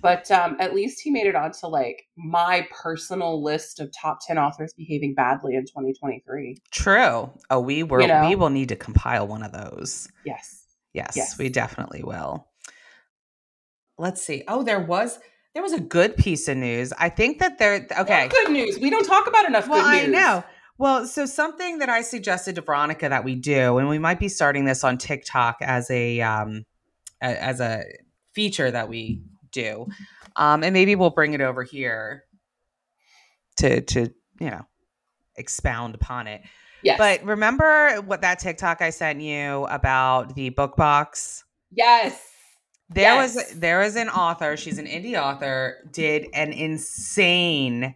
but 0.00 0.30
um, 0.30 0.56
at 0.60 0.74
least 0.74 1.00
he 1.00 1.10
made 1.10 1.26
it 1.26 1.34
onto 1.34 1.66
like 1.66 2.04
my 2.16 2.66
personal 2.70 3.42
list 3.42 3.80
of 3.80 3.90
top 3.92 4.18
10 4.26 4.38
authors 4.38 4.72
behaving 4.74 5.14
badly 5.14 5.54
in 5.54 5.62
2023. 5.66 6.56
True. 6.70 7.30
Oh, 7.50 7.60
we 7.60 7.82
were 7.82 8.00
You 8.02 8.08
know? 8.08 8.28
we 8.28 8.34
will 8.36 8.50
need 8.50 8.68
to 8.70 8.76
compile 8.76 9.26
one 9.26 9.42
of 9.42 9.52
those. 9.52 10.08
Yes. 10.24 10.64
Yes, 10.92 11.14
Yes. 11.16 11.38
we 11.38 11.48
definitely 11.48 12.02
will. 12.02 12.46
Let's 13.98 14.22
see. 14.22 14.44
Oh, 14.48 14.62
there 14.62 14.80
was 14.80 15.18
there 15.54 15.62
was 15.62 15.72
a 15.72 15.80
good 15.80 16.16
piece 16.16 16.48
of 16.48 16.56
news. 16.56 16.92
I 16.98 17.08
think 17.08 17.38
that 17.40 17.58
there 17.58 17.86
okay. 17.98 18.28
Good 18.28 18.50
news. 18.52 18.78
We 18.78 18.88
don't 18.90 19.04
talk 19.04 19.26
about 19.26 19.46
enough 19.46 19.68
Well, 19.68 19.82
good 19.82 20.04
I 20.04 20.06
know. 20.06 20.44
Well, 20.78 21.06
so 21.06 21.26
something 21.26 21.78
that 21.80 21.90
I 21.90 22.00
suggested 22.00 22.54
to 22.54 22.62
Veronica 22.62 23.08
that 23.08 23.22
we 23.24 23.34
do, 23.34 23.76
and 23.76 23.88
we 23.88 23.98
might 23.98 24.18
be 24.18 24.28
starting 24.30 24.64
this 24.64 24.82
on 24.82 24.96
TikTok 24.96 25.56
as 25.60 25.90
a 25.90 26.20
um, 26.22 26.64
a- 27.22 27.42
as 27.42 27.60
a 27.60 27.84
feature 28.32 28.70
that 28.70 28.88
we 28.88 29.22
do, 29.52 29.86
um, 30.36 30.62
and 30.62 30.72
maybe 30.72 30.94
we'll 30.94 31.10
bring 31.10 31.34
it 31.34 31.40
over 31.40 31.62
here 31.62 32.24
to 33.56 33.80
to 33.82 34.00
you 34.40 34.50
know 34.50 34.64
expound 35.36 35.94
upon 35.94 36.26
it. 36.26 36.42
Yes. 36.82 36.98
But 36.98 37.24
remember 37.24 38.00
what 38.06 38.22
that 38.22 38.38
TikTok 38.38 38.80
I 38.80 38.90
sent 38.90 39.20
you 39.20 39.64
about 39.66 40.34
the 40.34 40.48
book 40.50 40.76
box? 40.76 41.44
yes. 41.70 42.26
There 42.92 43.14
Yes. 43.14 43.36
was 43.36 43.60
there 43.60 43.78
was 43.78 43.94
an 43.94 44.08
author, 44.08 44.56
she's 44.56 44.78
an 44.78 44.86
indie 44.86 45.16
author, 45.16 45.76
did 45.92 46.26
an 46.34 46.52
insane, 46.52 47.94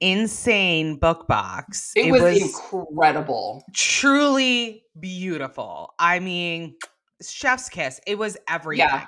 insane 0.00 0.96
book 0.96 1.28
box. 1.28 1.92
It, 1.94 2.10
was, 2.10 2.40
incredible. 2.40 3.62
truly 3.74 4.84
beautiful. 4.98 5.92
I 5.98 6.20
mean, 6.20 6.76
chef's 7.20 7.68
kiss. 7.68 8.00
It 8.06 8.16
was 8.16 8.38
everything 8.48 8.86
Yeah. 8.86 9.06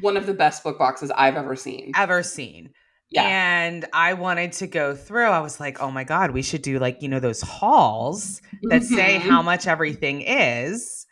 One 0.00 0.16
of 0.16 0.26
the 0.26 0.34
best 0.34 0.62
book 0.62 0.78
boxes 0.78 1.10
I've 1.10 1.36
ever 1.36 1.56
seen. 1.56 1.92
ever 1.96 2.22
seen. 2.22 2.70
Yeah. 3.10 3.24
And 3.24 3.86
I 3.92 4.12
wanted 4.14 4.52
to 4.52 4.68
go 4.68 4.94
through. 4.94 5.26
I 5.26 5.40
was 5.40 5.58
like, 5.58 5.80
oh 5.80 5.90
my 5.90 6.04
God, 6.04 6.30
we 6.30 6.42
should 6.42 6.62
do 6.62 6.78
like, 6.78 7.02
you 7.02 7.08
know, 7.08 7.18
those 7.18 7.40
hauls 7.40 8.40
that 8.70 8.84
say 8.84 9.16
Mhm. 9.18 9.28
how 9.28 9.42
much 9.42 9.66
everything 9.66 10.20
is. 10.20 11.06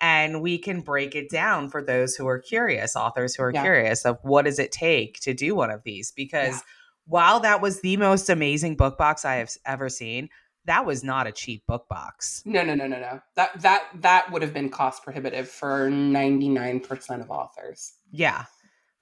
And 0.00 0.42
we 0.42 0.58
can 0.58 0.80
break 0.80 1.14
it 1.14 1.30
down 1.30 1.70
for 1.70 1.80
those 1.80 2.16
who 2.16 2.26
are 2.26 2.40
curious, 2.40 2.96
authors 2.96 3.36
who 3.36 3.44
are 3.44 3.52
Yeah. 3.54 3.62
curious 3.62 4.04
of 4.04 4.18
what 4.22 4.46
does 4.46 4.58
it 4.58 4.72
take 4.72 5.20
to 5.20 5.32
do 5.32 5.54
one 5.54 5.70
of 5.70 5.82
these. 5.84 6.10
Because 6.10 6.54
Yeah. 6.54 6.60
while 7.06 7.40
that 7.40 7.60
was 7.60 7.80
the 7.82 7.96
most 7.98 8.28
amazing 8.28 8.74
book 8.74 8.98
box 8.98 9.24
I 9.24 9.36
have 9.36 9.50
ever 9.64 9.88
seen, 9.88 10.30
that 10.66 10.86
was 10.86 11.04
not 11.04 11.26
a 11.26 11.32
cheap 11.32 11.66
book 11.66 11.86
box. 11.88 12.42
No, 12.46 12.62
no, 12.64 12.74
no, 12.74 12.86
no, 12.86 12.98
no. 12.98 13.20
That 13.36 13.60
that 13.62 13.84
that 14.00 14.30
would 14.32 14.42
have 14.42 14.54
been 14.54 14.68
cost 14.70 15.02
prohibitive 15.02 15.48
for 15.48 15.90
99% 15.90 17.20
of 17.20 17.30
authors. 17.30 17.94
Yeah. 18.10 18.44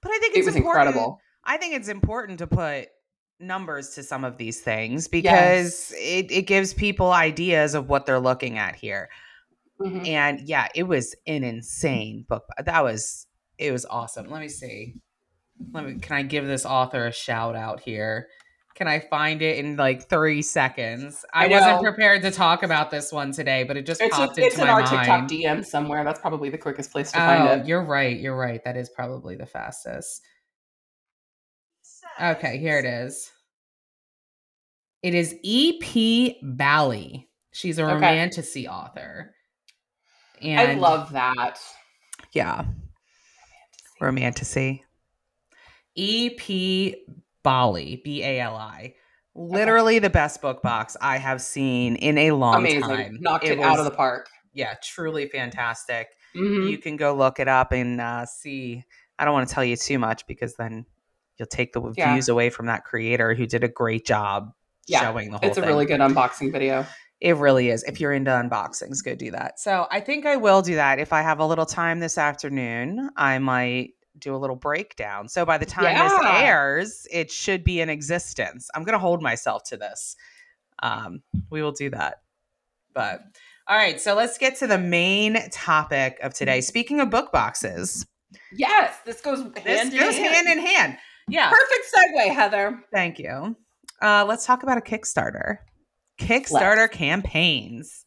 But 0.01 0.11
I 0.11 0.19
think 0.19 0.35
It 0.35 0.39
it's 0.39 0.45
was 0.47 0.55
important- 0.55 0.87
incredible. 0.87 1.19
I 1.45 1.57
think 1.57 1.73
it's 1.75 1.87
important 1.87 2.39
to 2.39 2.47
put 2.47 2.87
numbers 3.39 3.89
to 3.95 4.03
some 4.03 4.23
of 4.23 4.37
these 4.37 4.61
things 4.61 5.07
because 5.07 5.93
it, 5.97 6.31
it 6.31 6.43
gives 6.47 6.73
people 6.73 7.11
ideas 7.11 7.73
of 7.73 7.89
what 7.89 8.05
they're 8.05 8.19
looking 8.19 8.57
at 8.57 8.75
here. 8.75 9.09
Mhm. 9.81 10.07
And 10.07 10.41
yeah, 10.47 10.67
it 10.75 10.83
was 10.83 11.15
an 11.27 11.43
insane 11.43 12.25
book. 12.29 12.43
That 12.63 12.83
was 12.83 13.27
it 13.57 13.71
was 13.71 13.85
awesome. 13.85 14.29
Let 14.29 14.41
me 14.41 14.47
see. 14.49 14.95
Let 15.71 15.85
me 15.85 15.95
can 15.99 16.15
I 16.17 16.23
give 16.23 16.45
this 16.45 16.65
author 16.65 17.05
a 17.07 17.11
shout 17.11 17.55
out 17.55 17.79
here? 17.81 18.27
Can 18.75 18.87
I 18.87 18.99
find 18.99 19.41
it 19.43 19.59
in 19.59 19.75
like 19.77 20.09
three 20.09 20.41
seconds? 20.41 21.23
I, 21.31 21.45
I 21.45 21.47
wasn't 21.47 21.81
prepared 21.83 22.23
to 22.23 22.31
talk 22.31 22.63
about 22.63 22.89
this 22.89 23.11
one 23.11 23.31
today, 23.31 23.63
but 23.63 23.77
it 23.77 23.85
just 23.85 24.01
It's, 24.01 24.15
popped 24.15 24.35
just, 24.37 24.39
it's 24.47 24.55
into 24.55 24.65
in 24.67 24.67
my 24.67 24.73
our 24.73 24.81
TikTok 24.81 25.07
mind. 25.07 25.29
DM 25.29 25.63
somewhere. 25.65 26.03
That's 26.03 26.19
probably 26.19 26.49
the 26.49 26.57
quickest 26.57 26.91
place 26.91 27.11
to 27.11 27.19
find 27.19 27.47
Oh, 27.47 27.51
it. 27.61 27.67
you're 27.67 27.83
right. 27.85 28.19
You're 28.19 28.35
right. 28.35 28.63
That 28.63 28.75
is 28.75 28.89
probably 28.89 29.35
the 29.35 29.45
fastest. 29.45 30.23
Okay, 32.21 32.57
here 32.57 32.79
it 32.79 32.85
is. 32.85 33.31
It 35.03 35.13
is 35.13 35.35
E.P. 35.43 36.39
Bali. 36.43 37.29
She's 37.51 37.77
a 37.77 37.83
Okay. 37.83 37.93
romantasy 37.93 38.67
author. 38.67 39.35
And 40.41 40.71
I 40.71 40.73
love 40.75 41.11
that. 41.11 41.59
yeah, 42.33 42.65
romantasy. 44.01 44.83
E.P. 45.95 47.05
Bali, 47.43 48.01
B 48.03 48.23
A 48.23 48.39
L 48.39 48.55
I. 48.55 48.95
Literally 49.35 49.99
the 49.99 50.09
best 50.09 50.41
book 50.41 50.61
box 50.61 50.95
I 51.01 51.17
have 51.17 51.41
seen 51.41 51.95
in 51.95 52.17
a 52.17 52.31
long 52.31 52.55
Amazing. 52.59 52.81
time. 52.81 53.17
Knocked 53.19 53.45
it, 53.45 53.59
out 53.59 53.79
of 53.79 53.85
the 53.85 53.91
park. 53.91 54.29
Yeah, 54.53 54.75
truly 54.83 55.27
fantastic. 55.27 56.09
Mhm. 56.35 56.67
you 56.69 56.77
can 56.79 56.97
go 56.97 57.13
look 57.15 57.39
it 57.39 57.47
up 57.47 57.71
and 57.71 58.01
uh, 58.01 58.25
see. 58.25 58.83
I 59.19 59.25
don't 59.25 59.33
want 59.33 59.47
to 59.47 59.53
tell 59.53 59.63
you 59.63 59.75
too 59.75 59.99
much 59.99 60.25
because 60.25 60.55
then 60.55 60.85
you'll 61.37 61.45
take 61.47 61.73
the 61.73 61.93
Yeah. 61.95 62.13
views 62.13 62.27
away 62.29 62.49
from 62.49 62.65
that 62.67 62.83
creator 62.83 63.33
who 63.35 63.45
did 63.45 63.63
a 63.63 63.67
great 63.67 64.05
job 64.05 64.51
Yeah, 64.87 65.01
showing 65.01 65.31
the 65.31 65.37
whole 65.37 65.47
It's 65.49 65.57
a 65.57 65.61
thing. 65.61 65.69
really 65.69 65.85
good 65.85 65.99
unboxing 65.99 66.51
video. 66.51 66.85
It 67.21 67.35
really 67.37 67.69
is. 67.69 67.83
If 67.83 67.99
you're 68.01 68.13
into 68.13 68.31
unboxings, 68.31 69.03
go 69.03 69.13
do 69.15 69.29
that. 69.31 69.59
So 69.59 69.87
I 69.91 69.99
think 69.99 70.25
I 70.25 70.35
will 70.35 70.61
do 70.63 70.75
that 70.75 70.97
if 70.99 71.13
I 71.13 71.21
have 71.21 71.39
a 71.39 71.45
little 71.45 71.65
time 71.67 71.99
this 71.99 72.17
afternoon. 72.17 73.09
I 73.15 73.37
might 73.39 73.91
do 74.19 74.35
a 74.35 74.37
little 74.37 74.55
breakdown. 74.55 75.27
So 75.27 75.45
by 75.45 75.57
the 75.57 75.65
time 75.65 75.95
this 75.97 76.13
airs, 76.25 77.07
it 77.11 77.31
should 77.31 77.63
be 77.63 77.81
in 77.81 77.89
existence. 77.89 78.69
I'm 78.75 78.83
going 78.83 78.93
to 78.93 78.99
hold 78.99 79.21
myself 79.21 79.63
to 79.65 79.77
this. 79.77 80.15
Um, 80.81 81.21
we 81.49 81.61
will 81.61 81.71
do 81.71 81.89
that. 81.91 82.21
But 82.93 83.21
all 83.67 83.77
right, 83.77 83.99
so 83.99 84.13
let's 84.13 84.37
get 84.37 84.57
to 84.57 84.67
the 84.67 84.77
main 84.77 85.37
topic 85.51 86.19
of 86.21 86.33
today. 86.33 86.61
Speaking 86.61 86.99
of 86.99 87.09
book 87.09 87.31
boxes, 87.31 88.05
Yes, 88.51 88.95
this 89.05 89.21
goes 89.21 89.39
hand 89.41 89.55
this 89.63 89.81
in 89.93 89.99
goes 89.99 90.15
hand. 90.17 90.35
hand 90.35 90.47
in 90.47 90.65
hand. 90.65 90.97
Yeah. 91.27 91.49
Perfect 91.49 91.85
segue, 91.95 92.33
Heather. 92.35 92.83
Thank 92.91 93.17
you. 93.19 93.55
Uh, 94.01 94.25
let's 94.27 94.45
talk 94.45 94.63
about 94.63 94.77
a 94.77 94.81
Kickstarter. 94.81 95.57
Kickstarter 96.19 96.91
campaigns. 96.91 98.05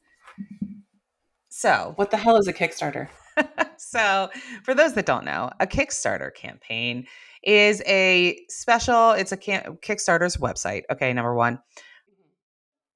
So, 1.49 1.93
What 1.97 2.11
the 2.11 2.17
hell 2.17 2.37
is 2.37 2.47
a 2.49 2.53
Kickstarter? 2.53 3.09
so 3.77 4.31
for 4.63 4.75
those 4.75 4.95
that 4.95 5.07
don't 5.07 5.25
know, 5.25 5.51
a 5.61 5.67
Kickstarter 5.67 6.35
campaign 6.35 7.07
is 7.43 7.83
a 7.87 8.39
special. 8.49 9.13
It's 9.13 9.33
a 9.33 9.37
cam- 9.37 9.79
Kickstarter's 9.83 10.37
website. 10.37 10.83
Okay, 10.91 11.13
number 11.13 11.35
one, 11.35 11.59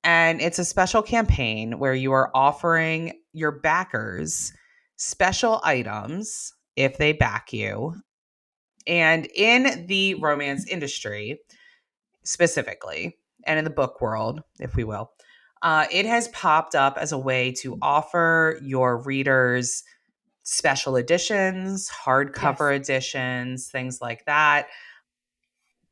and 0.04 0.40
it's 0.40 0.59
a 0.59 0.64
special 0.64 1.02
campaign 1.02 1.78
where 1.78 1.94
you 1.94 2.12
are 2.12 2.30
offering 2.35 3.12
your 3.32 3.52
backers 3.52 4.52
special 4.97 5.61
items 5.64 6.52
if 6.76 6.99
they 6.99 7.12
back 7.12 7.52
you. 7.52 7.94
And 8.87 9.28
in 9.35 9.87
the 9.87 10.14
romance 10.14 10.66
industry, 10.66 11.38
specifically, 12.25 13.18
and 13.47 13.59
in 13.59 13.64
the 13.64 13.70
book 13.70 14.00
world, 14.00 14.42
if 14.59 14.75
we 14.75 14.85
will, 14.85 15.11
uh, 15.62 15.87
it 15.90 16.06
has 16.06 16.28
popped 16.28 16.75
up 16.75 16.97
as 16.99 17.12
a 17.12 17.18
way 17.18 17.52
to 17.52 17.76
offer 17.82 18.59
your 18.62 19.02
readers 19.02 19.82
special 20.42 20.97
editions, 20.97 21.88
hardcover 21.90 22.75
editions, 22.75 23.68
things 23.68 24.00
like 24.00 24.25
that, 24.26 24.68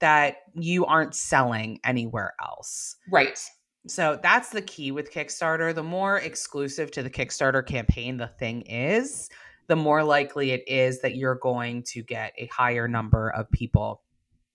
that 0.01 0.37
you 0.55 0.87
aren't 0.87 1.15
selling 1.15 1.81
anywhere 1.85 2.35
else. 2.43 2.97
Right. 3.11 3.39
So 3.87 4.19
that's 4.23 4.51
the 4.51 4.63
key 4.63 4.91
with 4.93 5.13
Kickstarter. 5.13 5.75
The 5.75 5.83
more 5.83 6.19
exclusive 6.19 6.91
to 6.93 7.03
the 7.03 7.11
Kickstarter 7.11 7.65
campaign 7.67 8.17
the 8.17 8.29
thing 8.29 8.63
is, 8.63 9.29
the 9.67 9.77
more 9.77 10.03
likely 10.03 10.51
it 10.53 10.65
is 10.67 11.01
that 11.01 11.17
you're 11.17 11.35
going 11.37 11.83
to 11.85 12.03
get 12.03 12.33
a 12.39 12.47
higher 12.47 12.89
number 12.89 13.31
of 13.31 13.51
people 13.51 14.03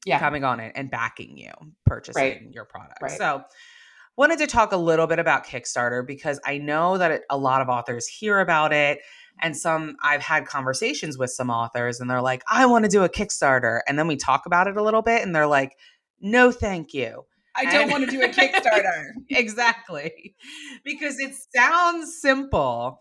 Yeah. 0.06 0.20
coming 0.20 0.44
on 0.44 0.60
it 0.60 0.74
and 0.76 0.90
backing 0.90 1.38
you, 1.38 1.52
purchasing 1.86 2.22
Right. 2.22 2.42
your 2.52 2.66
product. 2.66 3.02
Right. 3.02 3.12
So, 3.12 3.44
wanted 4.16 4.38
to 4.38 4.46
talk 4.48 4.72
a 4.72 4.78
little 4.78 5.08
bit 5.08 5.18
about 5.18 5.44
Kickstarter 5.46 6.06
because 6.06 6.40
I 6.46 6.60
know 6.60 7.00
that 7.00 7.24
a 7.32 7.38
lot 7.38 7.62
of 7.62 7.70
authors 7.70 8.06
hear 8.08 8.40
about 8.40 8.72
it. 8.72 9.00
And 9.42 9.58
some, 9.58 9.96
I've 10.04 10.22
had 10.22 10.46
conversations 10.46 11.18
with 11.18 11.32
some 11.32 11.50
authors 11.50 12.00
and 12.00 12.10
they're 12.10 12.22
like, 12.22 12.44
I 12.50 12.66
want 12.66 12.86
to 12.86 12.90
do 12.90 13.04
a 13.04 13.10
Kickstarter. 13.10 13.82
And 13.88 14.00
then 14.00 14.08
we 14.08 14.16
talk 14.16 14.46
about 14.46 14.68
it 14.68 14.78
a 14.78 14.84
little 14.84 15.02
bit 15.02 15.22
and 15.24 15.36
they're 15.36 15.48
like, 15.48 15.76
no, 16.22 16.52
thank 16.52 16.94
you. 16.94 17.26
I 17.56 17.66
don't 17.66 17.74
don't 17.74 17.92
wanna 17.92 18.08
do 18.08 18.22
a 18.24 18.28
Kickstarter. 18.30 19.10
exactly 19.30 20.36
because 20.84 21.20
it 21.20 21.34
sounds 21.56 22.20
simple 22.20 23.00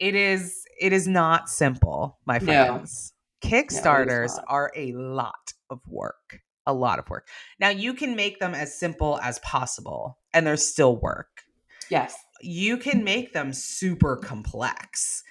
it 0.00 0.14
is 0.14 0.62
it 0.80 0.92
is 0.92 1.06
not 1.06 1.48
simple 1.48 2.18
my 2.26 2.38
No. 2.38 2.44
friends 2.44 3.12
kickstarters 3.44 4.36
not. 4.36 4.44
are 4.48 4.72
a 4.76 4.92
lot 4.92 5.52
of 5.70 5.80
work 5.86 6.40
a 6.66 6.74
lot 6.74 6.98
of 6.98 7.08
work 7.08 7.28
now 7.60 7.68
you 7.68 7.94
can 7.94 8.16
make 8.16 8.40
them 8.40 8.54
as 8.54 8.76
simple 8.78 9.20
as 9.22 9.38
possible 9.40 10.18
and 10.34 10.44
there's 10.46 10.66
still 10.66 10.96
work 10.96 11.42
yes. 11.88 12.16
you 12.42 12.76
can 12.76 13.04
make 13.04 13.32
them 13.34 13.52
super 13.52 14.16
complex 14.16 15.22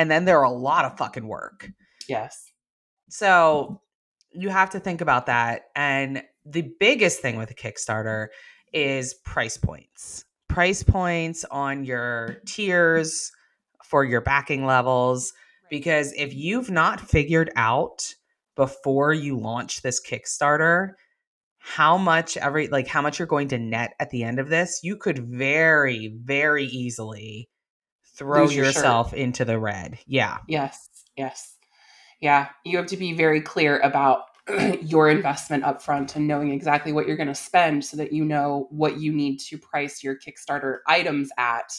and 0.00 0.10
then 0.10 0.24
they're 0.24 0.42
a 0.42 0.50
lot 0.50 0.84
of 0.84 0.96
fucking 0.96 1.26
work 1.28 1.68
Yes. 2.08 2.42
so 3.08 3.80
you 4.32 4.48
have 4.48 4.70
to 4.70 4.78
think 4.80 5.00
about 5.00 5.26
that. 5.26 5.62
And 5.74 6.22
the 6.46 6.70
biggest 6.78 7.20
thing 7.20 7.36
with 7.36 7.50
a 7.50 7.54
Kickstarter 7.54 8.28
is 8.72 9.12
price 9.24 9.56
points. 9.56 10.24
Price 10.48 10.84
points 10.84 11.44
on 11.50 11.84
your 11.84 12.36
tiers 12.46 13.32
for 13.84 14.04
your 14.04 14.20
backing 14.20 14.64
levels 14.64 15.32
because 15.68 16.12
if 16.16 16.32
you've 16.32 16.70
not 16.70 17.00
figured 17.00 17.50
out 17.56 18.14
before 18.54 19.12
you 19.12 19.36
launch 19.36 19.82
this 19.82 20.00
Kickstarter 20.00 20.90
how 21.58 21.98
much 21.98 22.36
every 22.36 22.68
like 22.68 22.86
how 22.86 23.02
much 23.02 23.18
you're 23.18 23.26
going 23.28 23.48
to 23.48 23.58
net 23.58 23.94
at 23.98 24.10
the 24.10 24.22
end 24.22 24.38
of 24.38 24.48
this, 24.48 24.80
you 24.84 24.96
could 24.96 25.18
very 25.18 26.16
very 26.24 26.66
easily 26.66 27.49
throw 28.20 28.42
Lose 28.42 28.54
your 28.54 28.66
yourself 28.66 29.14
into 29.14 29.46
the 29.46 29.58
red. 29.58 29.98
Yeah. 30.06 30.36
Yes, 30.46 30.90
yes. 31.16 31.56
Yeah, 32.20 32.48
you 32.66 32.76
have 32.76 32.86
to 32.88 32.98
be 32.98 33.14
very 33.14 33.40
clear 33.40 33.78
about 33.78 34.24
your 34.82 35.08
investment 35.08 35.64
up 35.64 35.80
front 35.80 36.16
and 36.16 36.28
knowing 36.28 36.52
exactly 36.52 36.92
what 36.92 37.06
you're 37.06 37.16
going 37.16 37.28
to 37.28 37.34
spend 37.34 37.82
so 37.82 37.96
that 37.96 38.12
you 38.12 38.26
know 38.26 38.68
what 38.70 39.00
you 39.00 39.10
need 39.10 39.38
to 39.38 39.56
price 39.56 40.04
your 40.04 40.18
Kickstarter 40.18 40.80
items 40.86 41.30
at 41.38 41.72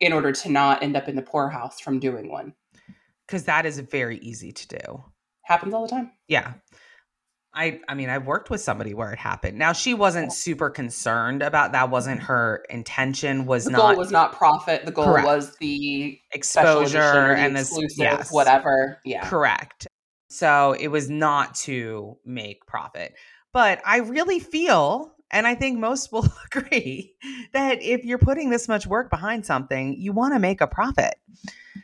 in 0.00 0.12
order 0.12 0.32
to 0.32 0.50
not 0.50 0.82
end 0.82 0.96
up 0.96 1.08
in 1.08 1.14
the 1.14 1.22
poorhouse 1.22 1.78
from 1.78 2.00
doing 2.00 2.32
one. 2.32 2.52
Cuz 3.28 3.44
that 3.44 3.64
is 3.64 3.78
very 3.78 4.18
easy 4.18 4.50
to 4.50 4.66
do. 4.66 5.04
Happens 5.42 5.72
all 5.72 5.82
the 5.82 5.88
time. 5.88 6.10
Yeah. 6.26 6.54
I 7.58 7.80
I 7.88 7.94
mean, 7.94 8.08
I've 8.08 8.24
worked 8.24 8.50
with 8.50 8.60
somebody 8.60 8.94
where 8.94 9.12
it 9.12 9.18
happened. 9.18 9.58
Now 9.58 9.72
she 9.72 9.92
wasn't 9.92 10.32
super 10.32 10.70
concerned 10.70 11.42
about 11.42 11.72
that 11.72 11.90
wasn't 11.90 12.22
her 12.22 12.64
intention 12.70 13.46
was 13.46 13.64
The 13.64 13.72
not 13.72 13.80
goal 13.80 13.96
was 13.96 14.12
not 14.12 14.32
profit. 14.32 14.86
The 14.86 14.92
goal 14.92 15.06
Correct. 15.06 15.26
was 15.26 15.56
the 15.56 16.04
edition 16.04 16.20
exposure 16.32 16.98
the 17.00 17.42
and 17.42 17.56
this 17.56 17.68
exclusive, 17.68 17.98
yes. 17.98 18.32
whatever. 18.32 19.00
Yeah. 19.04 19.28
Correct. 19.28 19.88
So 20.30 20.76
it 20.78 20.88
was 20.88 21.10
not 21.10 21.56
to 21.56 22.16
make 22.24 22.64
profit. 22.66 23.14
But 23.52 23.82
I 23.84 23.98
really 23.98 24.38
feel, 24.38 25.14
and 25.32 25.44
I 25.44 25.56
think 25.56 25.80
most 25.80 26.12
will 26.12 26.28
agree, 26.52 27.16
that 27.52 27.82
if 27.82 28.04
you're 28.04 28.18
putting 28.18 28.50
this 28.50 28.68
much 28.68 28.86
work 28.86 29.10
behind 29.10 29.44
something, 29.44 29.96
you 29.98 30.12
want 30.12 30.32
to 30.34 30.38
make 30.38 30.60
a 30.60 30.68
profit. 30.68 31.16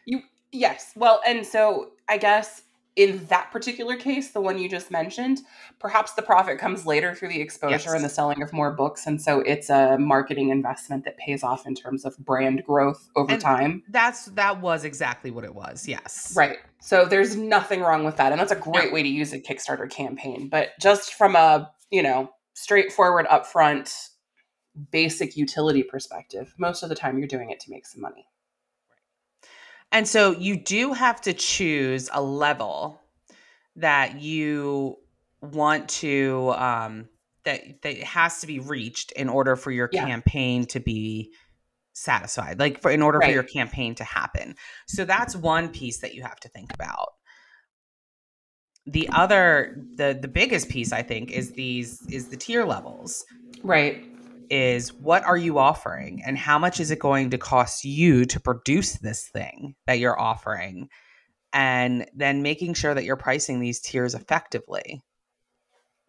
You 0.06 0.20
yes. 0.52 0.92
Well, 0.94 1.20
and 1.26 1.44
so 1.44 1.90
I 2.08 2.18
guess 2.18 2.62
in 2.96 3.24
that 3.26 3.50
particular 3.50 3.96
case, 3.96 4.30
the 4.30 4.40
one 4.40 4.56
you 4.58 4.68
just 4.68 4.90
mentioned, 4.90 5.40
perhaps 5.80 6.12
the 6.12 6.22
profit 6.22 6.58
comes 6.58 6.86
later 6.86 7.12
through 7.14 7.28
the 7.28 7.40
exposure 7.40 7.92
and 7.94 8.04
the 8.04 8.08
selling 8.08 8.40
of 8.40 8.52
more 8.52 8.72
books. 8.72 9.06
And 9.06 9.20
so 9.20 9.40
it's 9.40 9.68
a 9.68 9.98
marketing 9.98 10.50
investment 10.50 11.04
that 11.04 11.16
pays 11.18 11.42
off 11.42 11.66
in 11.66 11.74
terms 11.74 12.04
of 12.04 12.16
brand 12.18 12.62
growth 12.64 13.08
over 13.16 13.32
And- 13.32 13.40
time. 13.42 13.82
That's 13.88 14.26
that 14.26 14.60
was 14.60 14.84
exactly 14.84 15.32
what 15.32 15.44
it 15.44 15.54
was. 15.54 15.88
Yes. 15.88 16.34
Right. 16.36 16.58
So 16.80 17.04
there's 17.04 17.34
nothing 17.34 17.80
wrong 17.80 18.04
with 18.04 18.16
that. 18.16 18.30
And 18.30 18.40
that's 18.40 18.52
a 18.52 18.56
great 18.56 18.92
way 18.92 19.02
to 19.02 19.08
use 19.08 19.32
a 19.32 19.40
Kickstarter 19.40 19.90
campaign. 19.90 20.48
But 20.48 20.70
just 20.80 21.14
from 21.14 21.34
a, 21.34 21.70
you 21.90 22.02
know, 22.02 22.30
straightforward, 22.54 23.26
upfront, 23.26 23.92
basic 24.92 25.36
utility 25.36 25.82
perspective, 25.82 26.54
most 26.58 26.82
of 26.84 26.88
the 26.88 26.94
time 26.94 27.18
you're 27.18 27.26
doing 27.26 27.50
it 27.50 27.58
to 27.60 27.70
make 27.70 27.86
some 27.86 28.00
money. 28.02 28.26
And 29.94 30.08
so 30.08 30.32
you 30.32 30.56
do 30.56 30.92
have 30.92 31.20
to 31.22 31.32
choose 31.32 32.10
a 32.12 32.20
level 32.20 33.00
that 33.76 34.20
you 34.20 34.96
want 35.40 35.88
to 35.88 36.52
um 36.56 37.08
that 37.44 37.82
that 37.82 37.98
has 37.98 38.40
to 38.40 38.46
be 38.46 38.58
reached 38.58 39.12
in 39.12 39.28
order 39.28 39.56
for 39.56 39.70
your 39.70 39.88
Yeah. 39.88 40.04
campaign 40.04 40.66
to 40.66 40.80
be 40.80 41.32
satisfied. 41.92 42.58
Like 42.58 42.80
for 42.80 42.90
in 42.90 43.02
order 43.02 43.20
for 43.20 43.30
your 43.30 43.42
campaign 43.44 43.94
to 43.96 44.04
happen. 44.04 44.56
So 44.88 45.04
that's 45.04 45.36
one 45.36 45.68
piece 45.68 46.00
that 46.00 46.14
you 46.14 46.22
have 46.22 46.40
to 46.40 46.48
think 46.48 46.72
about. 46.74 47.10
The 48.86 49.08
other 49.12 49.86
the 49.96 50.18
the 50.20 50.28
biggest 50.28 50.68
piece 50.68 50.92
I 50.92 51.02
think 51.02 51.30
is 51.30 51.52
these 51.52 52.02
is 52.10 52.28
the 52.28 52.36
tier 52.36 52.64
levels 52.64 53.24
Right. 53.62 54.04
Is 54.50 54.92
what 54.92 55.24
are 55.24 55.36
you 55.36 55.58
offering 55.58 56.22
and 56.24 56.36
how 56.38 56.58
much 56.58 56.80
is 56.80 56.90
it 56.90 56.98
going 56.98 57.30
to 57.30 57.38
cost 57.38 57.84
you 57.84 58.24
to 58.26 58.40
produce 58.40 58.94
this 58.98 59.28
thing 59.28 59.74
that 59.86 59.98
you're 59.98 60.18
offering 60.18 60.88
and 61.52 62.06
then 62.14 62.42
making 62.42 62.74
sure 62.74 62.94
that 62.94 63.04
you're 63.04 63.16
pricing 63.16 63.60
these 63.60 63.80
tiers 63.80 64.14
effectively 64.14 65.02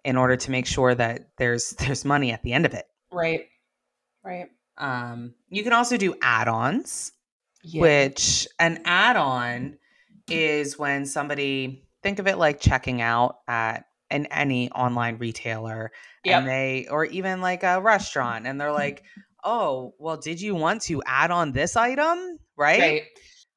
in 0.03 0.17
order 0.17 0.35
to 0.35 0.51
make 0.51 0.65
sure 0.65 0.93
that 0.95 1.29
there's 1.37 1.71
there's 1.79 2.05
money 2.05 2.31
at 2.31 2.41
the 2.43 2.53
end 2.53 2.65
of 2.65 2.73
it 2.73 2.85
Right. 3.11 3.45
Right. 4.23 4.47
um, 4.77 5.35
you 5.49 5.63
can 5.63 5.73
also 5.73 5.97
do 5.97 6.15
add-ons 6.21 7.11
Yeah. 7.63 7.81
which 7.81 8.47
an 8.59 8.81
add-on 8.85 9.77
is 10.29 10.77
when 10.79 11.05
somebody 11.05 11.83
think 12.01 12.19
of 12.19 12.27
it 12.27 12.37
like 12.37 12.59
checking 12.59 13.01
out 13.01 13.37
at 13.47 13.85
an 14.09 14.25
any 14.27 14.69
online 14.71 15.17
retailer 15.17 15.91
Yep. 16.23 16.39
and 16.39 16.47
they 16.47 16.87
or 16.89 17.05
even 17.05 17.41
like 17.41 17.63
a 17.63 17.77
mm. 17.77 17.83
restaurant 17.83 18.47
and 18.47 18.59
they're 18.59 18.69
mm-hmm. 18.69 18.77
like 18.77 19.03
oh 19.43 19.93
well 19.99 20.17
did 20.17 20.41
you 20.41 20.55
want 20.55 20.81
to 20.83 21.01
add 21.05 21.31
on 21.31 21.51
this 21.51 21.75
item 21.75 22.37
right, 22.57 22.79
Right. 22.79 23.03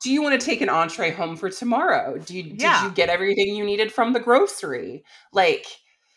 Do 0.00 0.12
you 0.12 0.22
want 0.22 0.40
to 0.40 0.46
take 0.46 0.60
an 0.60 0.68
entree 0.68 1.10
home 1.10 1.36
for 1.36 1.50
tomorrow? 1.50 2.18
Do 2.18 2.36
you, 2.36 2.44
Did 2.44 2.62
Yeah. 2.62 2.84
you 2.84 2.92
get 2.92 3.08
everything 3.08 3.56
you 3.56 3.64
needed 3.64 3.90
from 3.90 4.12
the 4.12 4.20
grocery? 4.20 5.02
Like, 5.32 5.66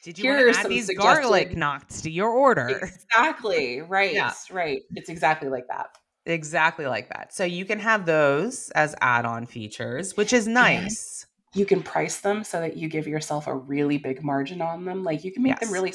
did 0.03 0.19
you 0.19 0.25
Here 0.25 0.45
want 0.45 0.53
to 0.53 0.59
add 0.59 0.69
these 0.69 0.85
suggested- 0.85 1.21
garlic 1.21 1.57
knots 1.57 2.01
to 2.03 2.11
your 2.11 2.29
order 2.29 2.67
exactly. 2.69 3.81
Right. 3.87 4.13
Yeah. 4.13 4.33
Right. 4.51 4.81
It's 4.95 5.09
exactly 5.09 5.49
like 5.49 5.67
that. 5.69 5.97
exactly 6.27 6.85
like 6.85 7.09
that 7.09 7.33
so 7.33 7.43
you 7.43 7.65
can 7.65 7.79
have 7.79 8.05
those 8.05 8.69
as 8.75 8.93
add-on 9.01 9.47
features 9.47 10.15
which 10.15 10.33
is 10.33 10.45
mm-hmm. 10.45 10.53
nice 10.53 11.25
You 11.53 11.65
can 11.65 11.83
price 11.83 12.21
them 12.21 12.43
so 12.43 12.61
that 12.61 12.77
you 12.77 12.87
give 12.87 13.07
yourself 13.07 13.47
a 13.47 13.55
really 13.55 13.97
big 13.97 14.23
margin 14.23 14.61
on 14.61 14.85
them. 14.85 15.03
Like, 15.03 15.23
you 15.23 15.31
can 15.31 15.43
make 15.43 15.59
them 15.59 15.71
really 15.71 15.93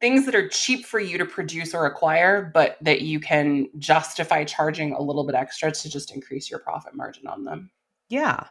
things 0.00 0.26
that 0.26 0.34
are 0.34 0.48
cheap 0.48 0.84
for 0.84 0.98
you 1.00 1.16
to 1.18 1.24
produce 1.24 1.74
or 1.74 1.86
acquire, 1.86 2.50
but 2.52 2.76
that 2.80 3.02
you 3.02 3.20
can 3.20 3.68
justify 3.78 4.44
charging 4.44 4.92
a 4.92 5.00
little 5.00 5.24
bit 5.24 5.34
extra 5.36 5.70
to 5.70 5.88
just 5.90 6.12
increase 6.14 6.50
your 6.50 6.58
profit 6.60 6.94
margin 6.94 7.26
on 7.26 7.44
them. 7.44 7.70
yeah 8.08 8.48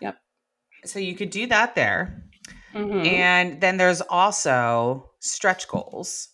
Yep. 0.00 0.18
so 0.84 0.98
you 0.98 1.14
could 1.14 1.30
do 1.30 1.46
that 1.46 1.74
there 1.74 2.22
Mhm. 2.74 3.06
And 3.06 3.60
then 3.60 3.76
there's 3.78 4.00
also 4.02 5.10
stretch 5.20 5.68
goals. 5.68 6.28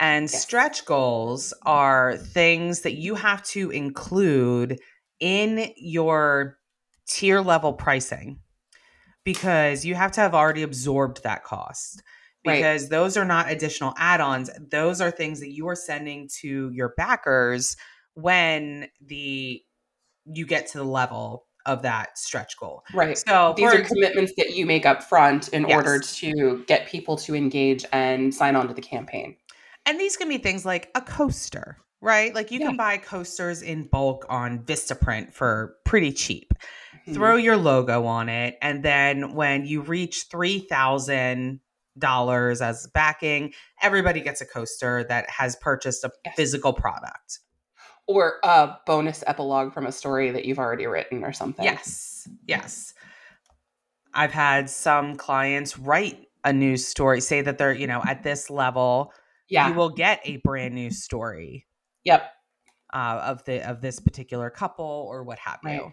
And 0.00 0.30
Yes. 0.30 0.42
stretch 0.42 0.84
goals 0.86 1.54
are 1.66 2.16
things 2.16 2.82
that 2.82 2.94
you 2.94 3.14
have 3.14 3.42
to 3.44 3.70
include 3.70 4.80
in 5.20 5.72
your 5.76 6.58
tier 7.06 7.40
level 7.40 7.72
pricing 7.72 8.38
because 9.24 9.84
you 9.84 9.94
have 9.94 10.12
to 10.12 10.20
have 10.20 10.34
already 10.34 10.62
absorbed 10.62 11.22
that 11.22 11.44
cost. 11.44 12.02
Right. 12.46 12.56
Because 12.56 12.88
those 12.90 13.16
are 13.16 13.24
not 13.24 13.50
additional 13.50 13.94
add 13.96 14.20
ons, 14.20 14.50
those 14.70 15.00
are 15.00 15.10
things 15.10 15.40
that 15.40 15.50
you 15.52 15.66
are 15.68 15.74
sending 15.76 16.28
to 16.40 16.70
your 16.72 16.92
backers 16.96 17.76
when 18.14 18.88
the 19.04 19.62
you 20.26 20.46
get 20.46 20.66
to 20.68 20.78
the 20.78 20.84
level 20.84 21.46
of 21.66 21.82
that 21.82 22.18
stretch 22.18 22.58
goal. 22.58 22.82
Right. 22.92 23.16
So 23.16 23.54
These 23.56 23.72
are 23.72 23.76
ex- 23.76 23.88
commitments 23.88 24.32
that 24.36 24.54
you 24.54 24.66
make 24.66 24.84
up 24.84 25.02
front 25.02 25.48
in 25.48 25.66
Yes. 25.66 25.74
order 25.74 25.98
to 26.00 26.64
get 26.66 26.86
people 26.86 27.16
to 27.18 27.34
engage 27.34 27.86
and 27.92 28.34
sign 28.34 28.54
on 28.56 28.68
to 28.68 28.74
the 28.74 28.82
campaign. 28.82 29.36
And 29.86 29.98
these 29.98 30.16
can 30.18 30.28
be 30.28 30.36
things 30.38 30.66
like 30.66 30.90
a 30.94 31.00
coaster, 31.00 31.78
right? 32.02 32.34
Like 32.34 32.50
you 32.50 32.60
Yeah. 32.60 32.68
can 32.68 32.76
buy 32.76 32.98
coasters 32.98 33.62
in 33.62 33.84
bulk 33.84 34.26
on 34.28 34.58
Vistaprint 34.60 35.32
for 35.32 35.76
pretty 35.86 36.12
cheap. 36.12 36.52
Throw 37.12 37.36
your 37.36 37.56
logo 37.56 38.06
on 38.06 38.28
it, 38.28 38.56
and 38.62 38.82
then 38.82 39.34
when 39.34 39.66
you 39.66 39.82
reach 39.82 40.26
three 40.30 40.60
thousand 40.60 41.60
dollars 41.98 42.60
as 42.62 42.86
backing, 42.94 43.52
everybody 43.82 44.20
gets 44.20 44.40
a 44.40 44.46
coaster 44.46 45.04
that 45.08 45.28
has 45.30 45.54
purchased 45.56 46.02
a 46.04 46.10
Yes. 46.24 46.34
physical 46.36 46.72
product. 46.72 47.40
or 48.06 48.34
a 48.42 48.76
bonus 48.86 49.24
epilogue 49.26 49.72
from 49.72 49.86
a 49.86 49.92
story 49.92 50.30
that 50.30 50.44
you've 50.44 50.58
already 50.58 50.86
written 50.86 51.24
or 51.24 51.32
something. 51.32 51.64
Yes, 51.64 52.28
yes. 52.46 52.92
I've 54.12 54.32
had 54.32 54.68
some 54.68 55.16
clients 55.16 55.78
write 55.78 56.26
a 56.44 56.52
news 56.52 56.86
story, 56.86 57.20
say 57.22 57.40
that 57.40 57.56
they're 57.58 57.72
you 57.72 57.86
know 57.86 58.02
at 58.06 58.22
this 58.22 58.50
level, 58.50 59.12
Yeah. 59.48 59.68
you 59.68 59.74
will 59.74 59.88
get 59.90 60.20
a 60.24 60.36
brand 60.38 60.74
new 60.74 60.90
story. 60.90 61.66
yep. 62.04 62.30
uh, 62.92 63.20
of 63.24 63.44
the 63.44 63.66
of 63.68 63.80
this 63.80 63.98
particular 64.00 64.50
couple 64.50 65.06
or 65.08 65.24
what 65.24 65.38
have 65.38 65.58
you. 65.64 65.90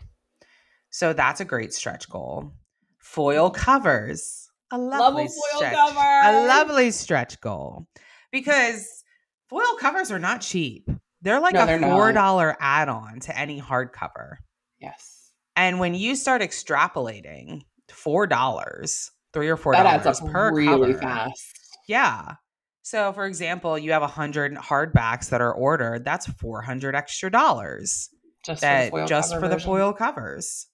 So 0.91 1.13
that's 1.13 1.41
a 1.41 1.45
great 1.45 1.73
stretch 1.73 2.09
goal. 2.09 2.53
Foil 2.99 3.49
mm-hmm. 3.49 3.61
covers. 3.61 4.49
A 4.71 4.77
lovely 4.77 5.25
a 5.25 5.27
foil 5.27 5.57
stretch. 5.57 5.73
cover. 5.73 5.99
A 5.99 6.45
lovely 6.47 6.91
stretch 6.91 7.41
goal. 7.41 7.87
Because 8.31 9.03
foil 9.49 9.75
covers 9.79 10.11
are 10.11 10.19
not 10.19 10.41
cheap. 10.41 10.89
They're 11.21 11.39
like 11.41 11.53
No, 11.53 11.63
a 11.63 11.65
they're 11.65 11.79
four 11.79 12.11
dollar 12.13 12.55
add-on 12.59 13.19
to 13.21 13.37
any 13.37 13.61
hardcover. 13.61 14.35
Yes. 14.79 15.31
And 15.55 15.79
when 15.79 15.93
you 15.93 16.15
start 16.15 16.41
extrapolating 16.41 17.61
four 17.89 18.27
dollars, 18.27 19.11
three 19.33 19.49
or 19.49 19.57
four 19.57 19.73
That 19.73 19.85
adds 19.85 20.03
dollars 20.03 20.21
up 20.21 20.29
per 20.31 20.53
really 20.53 20.93
cover. 20.93 21.01
fast. 21.01 21.57
Yeah. 21.87 22.35
So, 22.83 23.13
for 23.13 23.25
example, 23.25 23.77
you 23.77 23.91
have 23.91 24.01
a 24.01 24.07
hundred 24.07 24.55
hardbacks 24.55 25.29
that 25.29 25.41
are 25.41 25.53
ordered. 25.53 26.03
That's 26.05 26.27
four 26.27 26.61
hundred 26.61 26.95
extra 26.95 27.29
dollars 27.29 28.09
Just 28.45 28.61
that 28.61 28.89
for 28.89 29.05
just 29.05 29.37
for 29.37 29.47
the 29.47 29.59
foil 29.59 29.93
covers. 29.93 30.67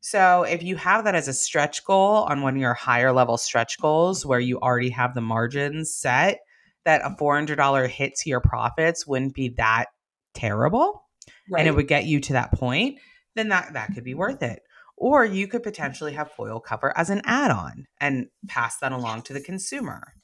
So, 0.00 0.44
if 0.44 0.62
you 0.62 0.76
have 0.76 1.04
that 1.04 1.14
as 1.14 1.28
a 1.28 1.32
stretch 1.34 1.84
goal 1.84 2.24
on 2.28 2.42
one 2.42 2.54
of 2.54 2.60
your 2.60 2.74
higher 2.74 3.12
level 3.12 3.36
stretch 3.36 3.78
goals, 3.80 4.24
where 4.24 4.40
you 4.40 4.58
already 4.60 4.90
have 4.90 5.14
the 5.14 5.20
margins 5.20 5.94
set, 5.94 6.38
that 6.84 7.02
a 7.04 7.14
four 7.16 7.34
hundred 7.34 7.56
dollar 7.56 7.86
hit 7.86 8.14
to 8.16 8.30
your 8.30 8.40
profits 8.40 9.06
wouldn't 9.06 9.34
be 9.34 9.50
that 9.56 9.86
terrible. 10.34 11.04
Right. 11.50 11.60
and 11.60 11.68
it 11.68 11.74
would 11.74 11.88
get 11.88 12.04
you 12.04 12.20
to 12.20 12.34
that 12.34 12.52
point, 12.52 12.98
then 13.34 13.48
that 13.48 13.72
that 13.74 13.94
could 13.94 14.04
be 14.04 14.12
mm-hmm. 14.12 14.20
worth 14.20 14.42
it. 14.42 14.60
Or 14.96 15.24
you 15.24 15.46
could 15.46 15.62
potentially 15.62 16.12
have 16.14 16.32
foil 16.32 16.60
cover 16.60 16.96
as 16.96 17.08
an 17.10 17.22
add-on 17.24 17.86
and 18.00 18.26
pass 18.48 18.78
that 18.78 18.92
along 18.92 19.22
to 19.22 19.32
the 19.32 19.40
consumer 19.40 20.14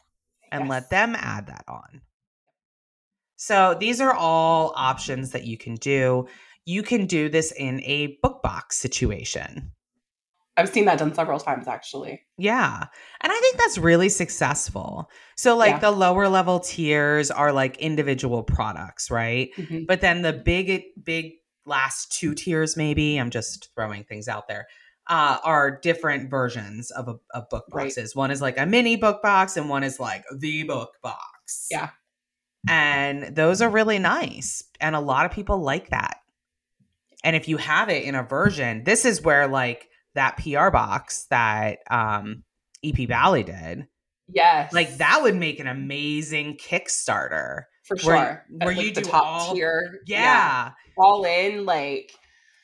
and 0.51 0.65
Yes. 0.65 0.71
let 0.71 0.91
them 0.91 1.15
add 1.17 1.47
that 1.47 1.65
on. 1.69 2.03
So 3.37 3.77
these 3.79 4.01
are 4.01 4.13
all 4.13 4.73
options 4.77 5.31
that 5.33 5.45
you 5.45 5.57
can 5.59 5.75
do. 5.77 6.27
You 6.67 6.83
can 6.83 7.07
do 7.07 7.29
this 7.29 7.53
in 7.53 7.81
a 7.85 8.19
book 8.23 8.43
box 8.43 8.77
situation. 8.79 9.73
I've 10.57 10.69
seen 10.69 10.85
that 10.85 10.99
done 10.99 11.13
several 11.15 11.41
times 11.41 11.67
actually. 11.67 12.23
Yeah. 12.39 12.85
And 13.23 13.33
I 13.33 13.41
think 13.41 13.57
that's 13.57 13.77
really 13.77 14.09
successful. 14.09 15.11
So, 15.37 15.57
like, 15.57 15.73
Yeah. 15.73 15.79
the 15.81 15.91
lower 15.91 16.29
level 16.29 16.61
tiers 16.61 17.31
are 17.33 17.53
like 17.53 17.77
individual 17.79 18.45
products, 18.45 19.11
right? 19.11 19.51
Mhm. 19.57 19.87
But 19.89 20.01
then 20.01 20.23
the 20.23 20.33
big, 20.33 20.83
big 21.03 21.33
last 21.67 22.13
two 22.13 22.35
tiers, 22.35 22.77
maybe, 22.77 23.17
I'm 23.17 23.31
just 23.31 23.75
throwing 23.75 24.05
things 24.05 24.29
out 24.29 24.47
there, 24.47 24.69
uh, 25.09 25.39
are 25.43 25.73
different 25.81 26.31
versions 26.31 26.91
of, 26.93 27.09
a, 27.09 27.17
of 27.37 27.49
book 27.49 27.65
Right. 27.73 27.87
boxes. 27.87 28.15
One 28.15 28.31
is 28.31 28.41
like 28.41 28.57
a 28.57 28.65
mini 28.65 28.95
book 28.97 29.23
box, 29.23 29.57
and 29.57 29.69
one 29.69 29.83
is 29.83 29.99
like 29.99 30.25
the 30.39 30.63
book 30.63 30.93
box. 31.03 31.67
Yeah. 31.71 31.91
And 32.69 33.35
those 33.35 33.61
are 33.61 33.69
really 33.69 33.99
nice. 33.99 34.63
And 34.81 34.95
a 34.95 35.01
lot 35.01 35.27
of 35.27 35.33
people 35.33 35.59
like 35.59 35.91
that. 35.91 36.21
And 37.25 37.35
if 37.35 37.49
you 37.49 37.57
have 37.57 37.89
it 37.89 38.05
in 38.05 38.15
a 38.15 38.23
version, 38.23 38.85
this 38.85 39.05
is 39.05 39.21
where 39.23 39.49
like 39.49 39.89
that 40.15 40.37
PR 40.37 40.71
box 40.71 41.27
that 41.31 41.79
um, 41.91 42.45
EP 42.85 43.09
Bali 43.09 43.43
did, 43.43 43.87
Yes. 44.29 44.73
like 44.73 44.99
that 44.99 45.21
would 45.23 45.35
make 45.35 45.59
an 45.59 45.67
amazing 45.67 46.57
Kickstarter. 46.59 47.63
for 47.85 47.97
sure. 47.99 48.13
where 48.49 48.75
like, 48.75 48.77
you 48.79 48.93
the 48.95 49.01
do 49.03 49.11
top 49.11 49.25
all- 49.25 49.55
tier. 49.55 50.01
Yeah. 50.07 50.71
All 50.97 51.25
in 51.25 51.65
like 51.67 52.13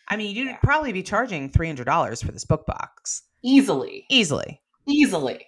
I 0.08 0.16
mean, 0.16 0.34
you'd 0.36 0.46
Yeah. 0.48 0.56
probably 0.62 0.92
be 0.92 1.02
charging 1.02 1.50
$300 1.50 2.24
for 2.24 2.32
this 2.32 2.44
book 2.44 2.66
box 2.66 3.22
easily. 3.42 4.06
easily. 4.10 4.60
Easily. 4.86 5.46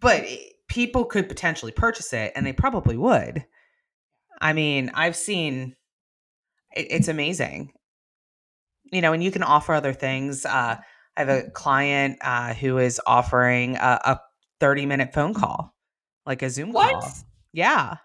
But 0.00 0.24
people 0.68 1.04
could 1.04 1.28
potentially 1.28 1.72
purchase 1.72 2.12
it 2.12 2.32
and 2.36 2.44
they 2.46 2.52
probably 2.52 2.96
would. 2.96 3.44
I 4.40 4.52
mean, 4.52 4.90
I've 4.94 5.16
seen 5.16 5.76
it, 6.74 6.86
it's 6.90 7.08
amazing. 7.08 7.72
You 8.92 9.00
know, 9.00 9.12
and 9.12 9.24
you 9.24 9.30
can 9.32 9.42
offer 9.42 9.74
other 9.74 9.92
things. 9.92 10.44
Uh, 10.46 10.76
I 11.16 11.20
have 11.20 11.28
a 11.28 11.50
client 11.50 12.18
uh, 12.20 12.54
who 12.54 12.78
is 12.78 13.00
offering 13.06 13.76
a, 13.76 14.00
a 14.04 14.20
30 14.60 14.86
minute 14.86 15.12
phone 15.12 15.34
call, 15.34 15.74
like 16.26 16.42
a 16.42 16.50
Zoom 16.50 16.72
What? 16.72 16.92
call. 16.92 17.10
Yeah. 17.52 17.96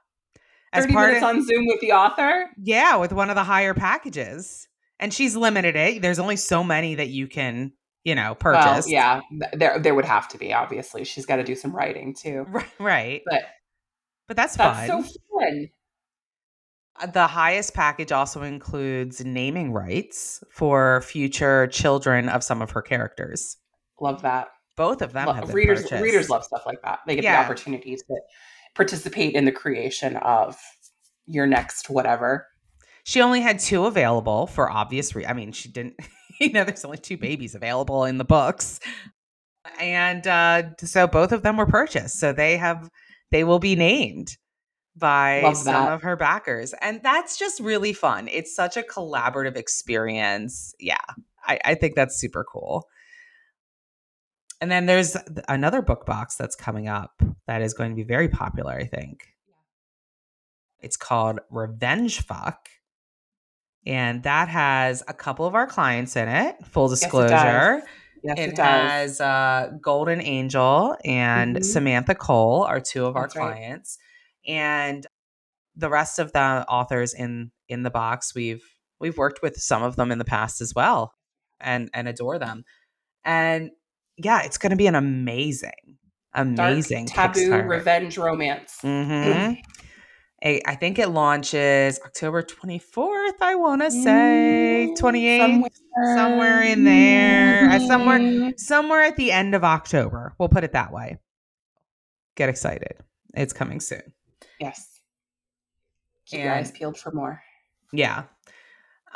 As 0.73 0.83
30 0.85 0.93
part 0.93 1.07
minutes 1.09 1.23
of, 1.23 1.29
on 1.35 1.45
Zoom 1.45 1.67
with 1.67 1.79
the 1.81 1.91
author? 1.93 2.49
yeah, 2.61 2.95
with 2.97 3.13
one 3.13 3.29
of 3.29 3.35
the 3.35 3.43
higher 3.43 3.73
packages. 3.73 4.67
And 4.99 5.13
she's 5.13 5.35
limited 5.35 5.75
it. 5.75 6.01
There's 6.01 6.19
only 6.19 6.35
so 6.37 6.63
many 6.63 6.95
that 6.95 7.09
you 7.09 7.27
can, 7.27 7.71
you 8.03 8.15
know, 8.15 8.35
Well, 8.43 8.55
purchase. 8.55 8.89
yeah. 8.89 9.21
There 9.53 9.77
there 9.79 9.93
would 9.95 10.05
have 10.05 10.27
to 10.29 10.37
be, 10.37 10.53
obviously. 10.53 11.03
She's 11.05 11.25
got 11.27 11.35
to 11.37 11.43
do 11.43 11.55
some 11.55 11.75
writing 11.75 12.15
too. 12.15 12.45
Right. 12.49 12.65
Right. 12.79 13.21
But 13.25 13.41
But 14.27 14.37
that's, 14.37 14.55
that's 14.57 14.87
fun. 14.89 15.03
so 15.03 15.09
fun. 15.37 15.69
The 17.13 17.27
highest 17.27 17.73
package 17.73 18.11
also 18.11 18.41
includes 18.41 19.23
naming 19.23 19.71
rights 19.71 20.43
for 20.51 21.01
future 21.01 21.67
children 21.67 22.27
of 22.29 22.43
some 22.43 22.61
of 22.61 22.71
her 22.71 22.81
characters. 22.81 23.57
Love 24.01 24.21
that. 24.23 24.47
Both 24.75 25.01
of 25.01 25.13
them 25.13 25.27
Lo- 25.27 25.33
have 25.33 25.45
been 25.47 25.55
readers 25.55 25.83
purchased. 25.83 26.03
readers 26.03 26.29
love 26.29 26.43
stuff 26.43 26.63
like 26.65 26.81
that. 26.83 26.99
They 27.07 27.15
get 27.15 27.23
Yeah. 27.23 27.39
the 27.41 27.45
opportunity 27.45 27.95
to 27.95 28.15
participate 28.75 29.33
in 29.35 29.45
the 29.45 29.51
creation 29.51 30.15
of 30.17 30.57
your 31.25 31.45
next 31.47 31.89
whatever. 31.89 32.47
She 33.03 33.21
only 33.21 33.41
had 33.41 33.59
two 33.59 33.85
available 33.85 34.47
for 34.47 34.69
obvious 34.69 35.15
re- 35.15 35.25
I 35.25 35.33
mean, 35.33 35.51
she 35.51 35.69
didn't 35.69 35.95
you 36.39 36.51
know 36.51 36.63
there's 36.63 36.85
only 36.85 36.97
two 36.97 37.17
babies 37.17 37.53
available 37.55 38.05
in 38.05 38.17
the 38.17 38.25
books. 38.25 38.79
And 39.79 40.25
uh 40.25 40.75
so 40.79 41.07
both 41.07 41.31
of 41.31 41.41
them 41.43 41.57
were 41.57 41.65
purchased. 41.65 42.19
So 42.19 42.33
they 42.33 42.57
have 42.57 42.89
they 43.31 43.43
will 43.43 43.59
be 43.59 43.75
named 43.75 44.37
by 44.97 45.53
some 45.53 45.91
of 45.91 46.01
her 46.01 46.15
backers. 46.15 46.73
And 46.81 47.01
that's 47.03 47.37
just 47.37 47.59
really 47.59 47.93
fun. 47.93 48.27
It's 48.31 48.55
such 48.55 48.77
a 48.77 48.81
collaborative 48.81 49.55
experience. 49.55 50.73
Yeah. 50.79 50.97
I, 51.45 51.59
I 51.63 51.75
think 51.75 51.95
that's 51.95 52.19
super 52.19 52.43
cool. 52.43 52.87
And 54.59 54.71
then 54.71 54.87
there's 54.87 55.15
another 55.47 55.81
book 55.81 56.05
box 56.05 56.35
that's 56.35 56.55
coming 56.55 56.87
up 56.87 57.21
that 57.45 57.61
is 57.61 57.73
going 57.73 57.91
to 57.91 57.95
be 57.95 58.03
very 58.03 58.27
popular, 58.27 58.73
I 58.73 58.85
think. 58.85 59.21
It's 60.79 60.97
called 60.97 61.39
Revenge 61.49 62.21
Fuck. 62.21 62.69
And 63.85 64.23
that 64.23 64.49
has 64.49 65.03
a 65.07 65.13
couple 65.13 65.45
of 65.45 65.55
our 65.55 65.67
clients 65.67 66.15
in 66.15 66.27
it, 66.27 66.55
full 66.65 66.87
disclosure. 66.89 67.83
Yes, 68.23 68.37
it 68.39 68.49
it, 68.49 68.55
does. 68.55 68.65
has 68.65 69.21
uh, 69.21 69.71
Golden 69.79 70.21
Angel 70.21 70.97
and 71.05 71.57
Mhm. 71.57 71.63
Samantha 71.63 72.15
Cole 72.15 72.63
are 72.63 72.79
two 72.81 73.05
of 73.05 73.13
That's 73.13 73.35
our 73.35 73.47
right. 73.47 73.53
clients. 73.55 73.99
And 74.47 75.05
the 75.75 75.89
rest 75.89 76.19
of 76.19 76.31
the 76.33 76.65
authors 76.69 77.13
in 77.13 77.51
in 77.69 77.83
the 77.83 77.89
box, 77.91 78.33
we've 78.33 78.63
we've 78.99 79.17
worked 79.17 79.41
with 79.41 79.57
some 79.57 79.83
of 79.83 79.95
them 79.95 80.11
in 80.11 80.17
the 80.17 80.25
past 80.25 80.61
as 80.61 80.73
well 80.75 81.13
and 81.59 81.89
and 81.93 82.07
adore 82.07 82.39
them. 82.39 82.63
And 83.25 83.71
yeah, 84.17 84.41
it's 84.43 84.57
going 84.57 84.69
to 84.71 84.75
be 84.77 84.87
an 84.87 84.95
amazing, 84.95 85.71
Dark 86.33 86.47
amazing 86.47 87.05
taboo 87.07 87.39
Kickstarter. 87.49 87.69
revenge 87.69 88.17
romance. 88.17 88.77
hmm 88.81 89.53
I, 90.43 90.61
I 90.67 90.75
think 90.75 90.99
it 90.99 91.09
launches 91.09 91.99
October 92.05 92.43
24th, 92.43 93.41
I 93.41 93.55
want 93.55 93.81
to 93.81 93.89
say. 93.89 94.87
Mm, 94.91 94.95
28th, 94.95 95.67
somewhere 96.15 96.61
in 96.61 96.83
there. 96.83 97.67
Uh, 97.71 97.79
somewhere- 97.79 98.53
somewhere 98.55 99.01
at 99.01 99.15
the 99.17 99.31
end 99.31 99.55
of 99.55 99.63
October. 99.63 100.35
We'll 100.37 100.49
put 100.49 100.63
it 100.63 100.73
that 100.73 100.93
way. 100.93 101.17
Get 102.35 102.49
excited. 102.49 102.97
It's 103.33 103.51
coming 103.51 103.79
soon. 103.79 104.13
Yes. 104.59 104.99
Keep 106.25 106.41
your 106.41 106.53
eyes 106.53 106.71
peeled 106.71 106.97
for 106.97 107.11
more. 107.11 107.41
Yeah. 107.93 108.23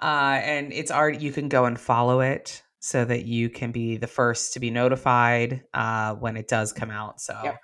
Uh, 0.02 0.40
and 0.44 0.72
it's 0.72 0.92
already, 0.92 1.18
you 1.20 1.32
can 1.32 1.50
go 1.50 1.66
and 1.66 1.80
follow 1.80 2.22
it 2.22 2.64
so 2.80 3.06
that 3.06 3.26
you 3.26 3.50
can 3.50 3.72
be 3.72 3.98
the 3.98 4.08
first 4.08 4.54
to 4.54 4.60
be 4.60 4.72
notified 4.72 5.64
uh, 5.74 6.16
when 6.16 6.38
it 6.38 6.48
does 6.48 6.72
come 6.74 6.90
out. 6.90 7.20
So 7.22 7.38
Yep. 7.44 7.60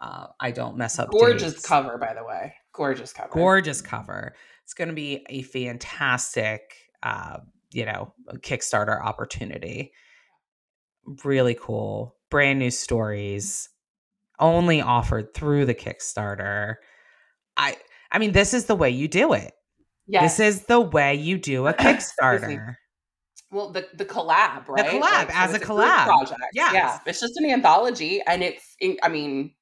uh, 0.00 0.26
I 0.40 0.50
don't 0.50 0.76
mess 0.76 0.98
up. 0.98 1.10
Gorgeous 1.10 1.54
dates. 1.54 1.66
cover, 1.66 1.96
by 1.96 2.12
the 2.14 2.24
way. 2.24 2.54
Gorgeous 2.72 3.12
cover. 3.12 3.30
gorgeous 3.32 3.80
cover. 3.80 4.34
It's 4.64 4.74
going 4.74 4.88
to 4.88 4.94
be 4.94 5.24
a 5.30 5.42
fantastic, 5.42 6.60
uh, 7.02 7.38
you 7.72 7.86
know, 7.86 8.12
Kickstarter 8.34 9.02
opportunity. 9.02 9.92
Really 11.24 11.56
cool, 11.58 12.16
brand 12.30 12.58
new 12.58 12.70
stories, 12.70 13.70
only 14.38 14.82
offered 14.82 15.32
through 15.32 15.64
the 15.64 15.74
Kickstarter. 15.74 16.74
I, 17.58 17.76
I 18.12 18.18
mean, 18.18 18.32
this 18.32 18.54
is 18.54 18.64
the 18.66 18.74
way 18.76 18.88
you 18.90 19.08
do 19.08 19.32
it. 19.34 19.52
yes. 20.06 20.36
This 20.38 20.56
is 20.56 20.62
the 20.66 20.80
way 20.80 21.14
you 21.14 21.36
do 21.38 21.66
a 21.66 21.74
Kickstarter. 21.84 22.76
well 23.50 23.70
the 23.72 23.86
the 23.94 24.04
collab, 24.04 24.68
right? 24.68 24.84
The 24.90 24.98
collab, 24.98 25.30
as 25.34 25.52
a 25.52 25.56
it's 25.56 25.64
collab. 25.64 26.04
project. 26.04 26.40
Yes. 26.54 26.72
Yeah, 26.72 26.98
it's 27.06 27.20
just 27.20 27.36
an 27.36 27.50
anthology, 27.50 28.22
and 28.26 28.42
it's. 28.42 28.76
in- 28.80 28.98
I 29.02 29.08
mean, 29.08 29.54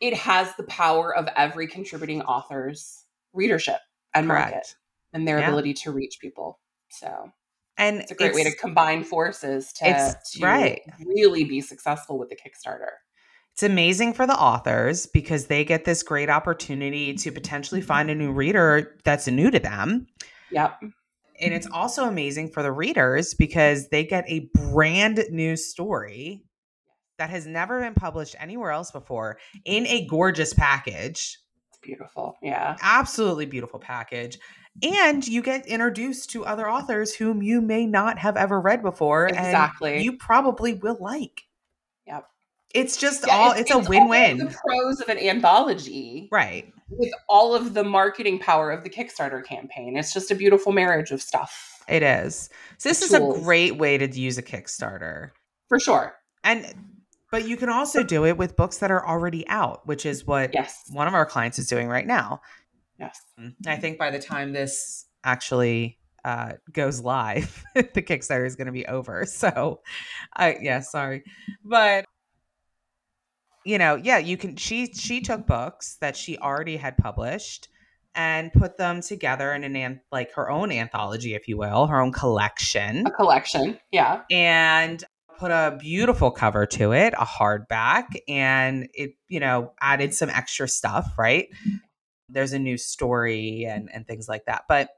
it 0.00 0.14
has 0.14 0.52
the 0.56 0.64
power 0.64 1.14
of 1.14 1.28
every 1.36 1.66
contributing 1.68 2.22
author's 2.22 3.04
readership 3.32 3.78
and 4.14 4.26
market 4.26 4.74
and 5.12 5.28
their 5.28 5.38
Yeah. 5.38 5.46
ability 5.48 5.74
to 5.74 5.92
reach 5.92 6.18
people. 6.20 6.58
So 6.90 7.30
And 7.78 8.00
it's 8.00 8.10
a 8.10 8.14
great 8.14 8.34
way 8.34 8.44
to 8.44 8.54
combine 8.56 9.04
forces 9.04 9.72
to, 9.74 9.84
to 10.32 10.40
right. 10.44 10.80
really 11.06 11.44
be 11.44 11.60
successful 11.60 12.18
with 12.18 12.28
the 12.30 12.36
Kickstarter. 12.36 12.90
It's 13.54 13.62
amazing 13.62 14.14
for 14.14 14.26
the 14.26 14.34
authors 14.34 15.06
because 15.06 15.46
they 15.46 15.64
get 15.64 15.84
this 15.84 16.02
great 16.02 16.30
opportunity 16.30 17.14
to 17.14 17.30
potentially 17.30 17.82
find 17.82 18.10
a 18.10 18.14
new 18.14 18.32
reader 18.32 18.96
that's 19.04 19.28
new 19.28 19.50
to 19.50 19.58
them. 19.58 20.06
Yep. 20.50 20.80
And 21.40 21.52
it's 21.52 21.66
also 21.66 22.06
amazing 22.06 22.50
for 22.50 22.62
the 22.62 22.72
readers 22.72 23.34
because 23.34 23.88
they 23.88 24.04
get 24.04 24.24
a 24.28 24.48
brand 24.54 25.22
new 25.30 25.56
story 25.56 26.44
that 27.18 27.30
has 27.30 27.46
never 27.46 27.80
been 27.80 27.94
published 27.94 28.36
anywhere 28.38 28.70
else 28.70 28.90
before 28.90 29.38
in 29.64 29.86
a 29.86 30.06
gorgeous 30.06 30.54
package. 30.54 31.38
It's 31.70 31.78
beautiful. 31.82 32.36
Yeah. 32.42 32.76
Absolutely 32.80 33.46
beautiful 33.46 33.78
package. 33.78 34.38
And 34.82 35.26
you 35.26 35.42
get 35.42 35.66
introduced 35.66 36.30
to 36.30 36.46
other 36.46 36.70
authors 36.70 37.14
whom 37.14 37.42
you 37.42 37.60
may 37.60 37.86
not 37.86 38.18
have 38.18 38.36
ever 38.36 38.60
read 38.60 38.82
before. 38.82 39.26
Exactly. 39.26 39.96
And 39.96 40.04
you 40.04 40.16
probably 40.16 40.74
will 40.74 40.96
like. 40.98 41.42
It's 42.74 42.96
just 42.96 43.26
Yeah, 43.26 43.34
all, 43.34 43.52
it's, 43.52 43.70
a 43.70 43.74
all 43.74 43.82
win-win 43.82 44.38
The 44.38 44.46
pros 44.66 45.00
of 45.00 45.08
an 45.08 45.18
anthology 45.18 46.28
Right. 46.32 46.72
with 46.88 47.12
all 47.28 47.54
of 47.54 47.74
the 47.74 47.84
marketing 47.84 48.38
power 48.38 48.70
of 48.70 48.82
the 48.84 48.90
Kickstarter 48.90 49.44
campaign. 49.44 49.96
It's 49.96 50.12
just 50.12 50.30
a 50.30 50.34
beautiful 50.34 50.72
marriage 50.72 51.10
of 51.10 51.20
stuff. 51.20 51.82
It 51.88 52.02
is. 52.02 52.48
So 52.78 52.88
this 52.88 53.02
is 53.02 53.12
a 53.12 53.20
great 53.42 53.76
way 53.76 53.98
to 53.98 54.06
use 54.18 54.38
a 54.38 54.42
Kickstarter. 54.42 55.30
For 55.68 55.78
sure. 55.80 56.14
And 56.44 56.66
but 57.30 57.48
you 57.48 57.56
can 57.56 57.70
also 57.70 58.02
do 58.02 58.26
it 58.26 58.36
with 58.36 58.56
books 58.56 58.78
that 58.78 58.90
are 58.90 59.06
already 59.06 59.48
out, 59.48 59.86
which 59.86 60.04
is 60.04 60.26
what 60.26 60.52
Yes. 60.52 60.82
one 60.90 61.08
of 61.08 61.14
our 61.14 61.24
clients 61.24 61.58
is 61.58 61.66
doing 61.66 61.88
right 61.88 62.06
now. 62.06 62.42
Yes. 63.00 63.18
I 63.66 63.76
think 63.76 63.98
by 63.98 64.10
the 64.10 64.18
time 64.18 64.52
this 64.52 65.06
actually 65.24 65.98
uh, 66.24 66.52
goes 66.72 67.00
live, 67.00 67.64
the 67.74 68.02
Kickstarter 68.02 68.46
is 68.46 68.54
going 68.54 68.66
to 68.66 68.72
be 68.72 68.86
over. 68.86 69.24
So, 69.26 69.80
I 70.36 70.56
yeah, 70.60 70.80
sorry, 70.80 71.24
but 71.64 72.04
you 73.64 73.78
know, 73.78 73.96
yeah, 73.96 74.18
you 74.18 74.36
can. 74.36 74.56
She 74.56 74.92
she 74.92 75.20
took 75.20 75.46
books 75.46 75.96
that 76.00 76.16
she 76.16 76.38
already 76.38 76.76
had 76.76 76.96
published 76.96 77.68
and 78.14 78.52
put 78.52 78.76
them 78.76 79.00
together 79.00 79.52
in 79.52 79.64
an 79.64 80.00
like 80.10 80.32
her 80.34 80.50
own 80.50 80.70
anthology, 80.72 81.34
if 81.34 81.48
you 81.48 81.56
will, 81.56 81.86
her 81.86 82.00
own 82.00 82.12
collection, 82.12 83.06
A 83.06 83.10
collection. 83.10 83.78
Yeah. 83.90 84.22
and 84.30 85.02
put 85.38 85.50
a 85.50 85.76
beautiful 85.80 86.30
cover 86.30 86.66
to 86.66 86.92
it, 86.92 87.14
a 87.14 87.24
hardback, 87.24 88.04
and 88.28 88.88
it 88.94 89.12
you 89.28 89.40
know 89.40 89.72
added 89.80 90.14
some 90.14 90.30
extra 90.30 90.68
stuff. 90.68 91.14
Right, 91.18 91.48
there's 92.28 92.52
a 92.52 92.58
new 92.58 92.76
story 92.76 93.64
and 93.64 93.90
and 93.92 94.06
things 94.06 94.28
like 94.28 94.44
that, 94.46 94.64
but 94.68 94.90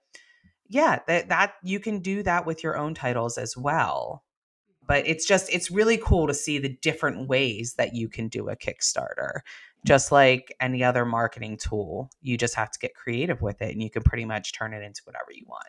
yeah, 0.68 1.00
that 1.06 1.28
that 1.28 1.54
you 1.62 1.80
can 1.80 2.00
do 2.00 2.22
that 2.22 2.46
with 2.46 2.62
your 2.64 2.76
own 2.76 2.94
titles 2.94 3.38
as 3.38 3.56
well 3.56 4.24
but 4.86 5.06
it's 5.06 5.26
just 5.26 5.52
it's 5.52 5.70
really 5.70 5.98
cool 5.98 6.26
to 6.26 6.34
see 6.34 6.58
the 6.58 6.68
different 6.68 7.28
ways 7.28 7.74
that 7.78 7.94
you 7.94 8.08
can 8.08 8.28
do 8.28 8.48
a 8.48 8.56
kickstarter 8.56 9.40
just 9.84 10.10
like 10.10 10.54
any 10.60 10.82
other 10.82 11.04
marketing 11.04 11.58
tool. 11.58 12.10
You 12.22 12.38
just 12.38 12.54
have 12.54 12.70
to 12.70 12.78
get 12.78 12.94
creative 12.94 13.42
with 13.42 13.60
it 13.60 13.72
and 13.72 13.82
you 13.82 13.90
can 13.90 14.02
pretty 14.02 14.24
much 14.24 14.52
turn 14.52 14.72
it 14.72 14.82
into 14.82 15.02
whatever 15.04 15.30
you 15.32 15.44
want. 15.46 15.68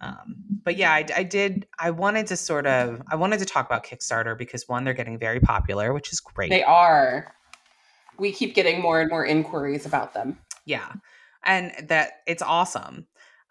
Um, 0.00 0.36
but 0.62 0.76
yeah 0.76 0.92
I, 0.92 1.04
I 1.16 1.22
did 1.24 1.66
i 1.80 1.90
wanted 1.90 2.28
to 2.28 2.36
sort 2.36 2.64
of 2.64 3.02
i 3.10 3.16
wanted 3.16 3.40
to 3.40 3.44
talk 3.44 3.66
about 3.66 3.84
kickstarter 3.84 4.38
because 4.38 4.68
one 4.68 4.84
they're 4.84 4.94
getting 4.94 5.18
very 5.18 5.40
popular 5.40 5.92
which 5.92 6.12
is 6.12 6.20
great. 6.20 6.48
They 6.50 6.62
are. 6.62 7.34
We 8.16 8.30
keep 8.30 8.54
getting 8.54 8.80
more 8.80 9.00
and 9.00 9.10
more 9.10 9.26
inquiries 9.26 9.84
about 9.84 10.14
them. 10.14 10.38
yeah. 10.64 10.92
And 11.44 11.72
that 11.88 12.22
it's 12.26 12.40
awesome 12.40 13.06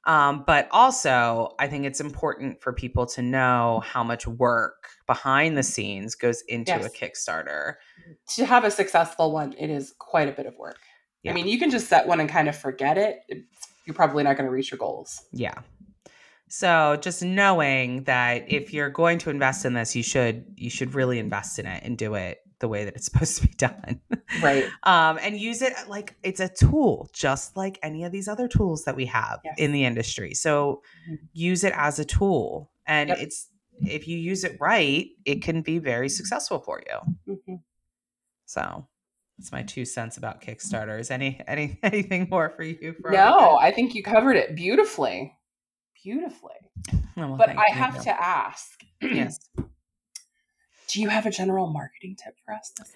um, 0.06 0.44
but 0.46 0.68
also 0.72 1.56
i 1.60 1.68
think 1.68 1.86
it's 1.86 2.00
important 2.02 2.62
for 2.62 2.74
people 2.74 3.06
to 3.06 3.22
know 3.22 3.82
how 3.86 4.04
much 4.04 4.28
work 4.28 4.90
behind 5.08 5.58
the 5.58 5.64
scenes 5.64 6.16
goes 6.16 6.42
into 6.48 6.72
Yes. 6.72 6.86
a 6.86 6.90
kickstarter 6.90 7.76
To 8.36 8.46
have 8.46 8.64
a 8.66 8.72
successful 8.72 9.32
one, 9.32 9.54
it 9.58 9.70
is 9.70 9.94
quite 9.98 10.28
a 10.28 10.32
bit 10.34 10.46
of 10.46 10.56
work. 10.58 10.80
Yeah. 11.24 11.32
I 11.32 11.34
mean, 11.36 11.48
you 11.48 11.58
can 11.58 11.70
just 11.72 11.88
set 11.88 12.06
one 12.06 12.20
and 12.20 12.28
kind 12.30 12.50
of 12.50 12.56
forget 12.58 12.98
it. 12.98 13.20
You're 13.86 13.94
probably 13.96 14.24
not 14.24 14.36
going 14.36 14.46
to 14.46 14.52
reach 14.52 14.72
your 14.72 14.78
goals. 14.78 15.22
yeah 15.32 15.56
so 16.50 16.98
just 17.02 17.24
knowing 17.24 18.04
that 18.04 18.52
if 18.52 18.74
you're 18.74 18.90
going 18.90 19.18
to 19.20 19.30
invest 19.30 19.66
in 19.66 19.74
this 19.74 19.96
you 19.96 20.04
should 20.04 20.46
you 20.58 20.70
should 20.70 20.94
really 20.94 21.18
invest 21.18 21.58
in 21.60 21.66
it 21.66 21.82
and 21.84 21.98
do 21.98 22.14
it 22.16 22.40
the 22.64 22.70
way 22.70 22.86
that 22.86 22.96
it's 22.96 23.06
supposed 23.12 23.42
to 23.42 23.48
be 23.48 23.54
done 23.56 24.00
Right. 24.42 24.64
um, 24.84 25.20
and 25.22 25.38
use 25.38 25.62
it 25.62 25.74
like 25.90 26.16
it's 26.24 26.40
a 26.40 26.48
tool, 26.48 27.10
just 27.14 27.58
like 27.58 27.78
any 27.84 28.06
of 28.06 28.14
these 28.14 28.30
other 28.30 28.48
tools 28.48 28.86
that 28.86 28.96
we 28.96 29.06
have 29.08 29.42
Yes. 29.44 29.56
in 29.58 29.74
the 29.74 29.84
industry. 29.84 30.34
So 30.34 30.82
Mhm. 31.10 31.20
use 31.34 31.66
it 31.66 31.74
as 31.76 32.00
a 32.00 32.06
tool, 32.06 32.72
and 32.88 33.10
Yep. 33.10 33.18
it's 33.20 33.50
if 33.86 34.08
you 34.08 34.18
use 34.18 34.46
it 34.46 34.56
right, 34.62 35.08
it 35.26 35.42
can 35.42 35.62
be 35.62 35.78
very 35.80 36.08
successful 36.08 36.60
for 36.60 36.82
you. 36.88 37.36
Mhm. 37.36 37.62
So 38.46 38.88
that's 39.38 39.52
my 39.52 39.64
two 39.64 39.84
cents 39.84 40.16
about 40.16 40.42
Kickstarters. 40.42 41.12
Any 41.12 41.42
any 41.48 41.80
anything 41.84 42.28
more 42.32 42.50
for 42.56 42.64
you? 42.64 42.96
Veronica? 43.02 43.24
No, 43.24 43.58
I 43.58 43.72
think 43.72 43.94
you 43.94 44.04
covered 44.04 44.38
it 44.38 44.56
beautifully. 44.56 45.36
Beautifully. 46.02 46.56
Oh, 46.94 47.02
well, 47.18 47.36
But 47.38 47.50
I 47.50 47.68
you. 47.68 47.74
have 47.74 48.02
to 48.04 48.12
ask 48.24 48.82
Yes, 49.02 49.50
do 50.94 51.02
you 51.02 51.10
have 51.10 51.26
a 51.26 51.32
general 51.32 51.68
marketing 51.68 52.16
tip 52.24 52.36
for 52.46 52.54
us 52.54 52.72
this? 52.78 52.94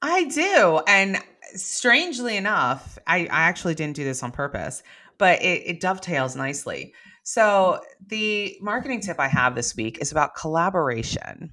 I 0.00 0.24
do. 0.24 0.80
And 0.86 1.18
strangely 1.54 2.36
enough, 2.36 2.98
I, 3.06 3.22
I 3.22 3.42
actually 3.42 3.74
didn't 3.74 3.96
do 3.96 4.04
this 4.04 4.22
on 4.22 4.30
purpose, 4.30 4.82
but 5.18 5.42
it, 5.42 5.62
it 5.66 5.80
dovetails 5.80 6.36
nicely. 6.36 6.94
So, 7.24 7.80
the 8.06 8.56
marketing 8.60 9.00
tip 9.00 9.20
I 9.20 9.28
have 9.28 9.54
this 9.54 9.76
week 9.76 9.98
is 10.00 10.10
about 10.10 10.34
collaboration. 10.34 11.52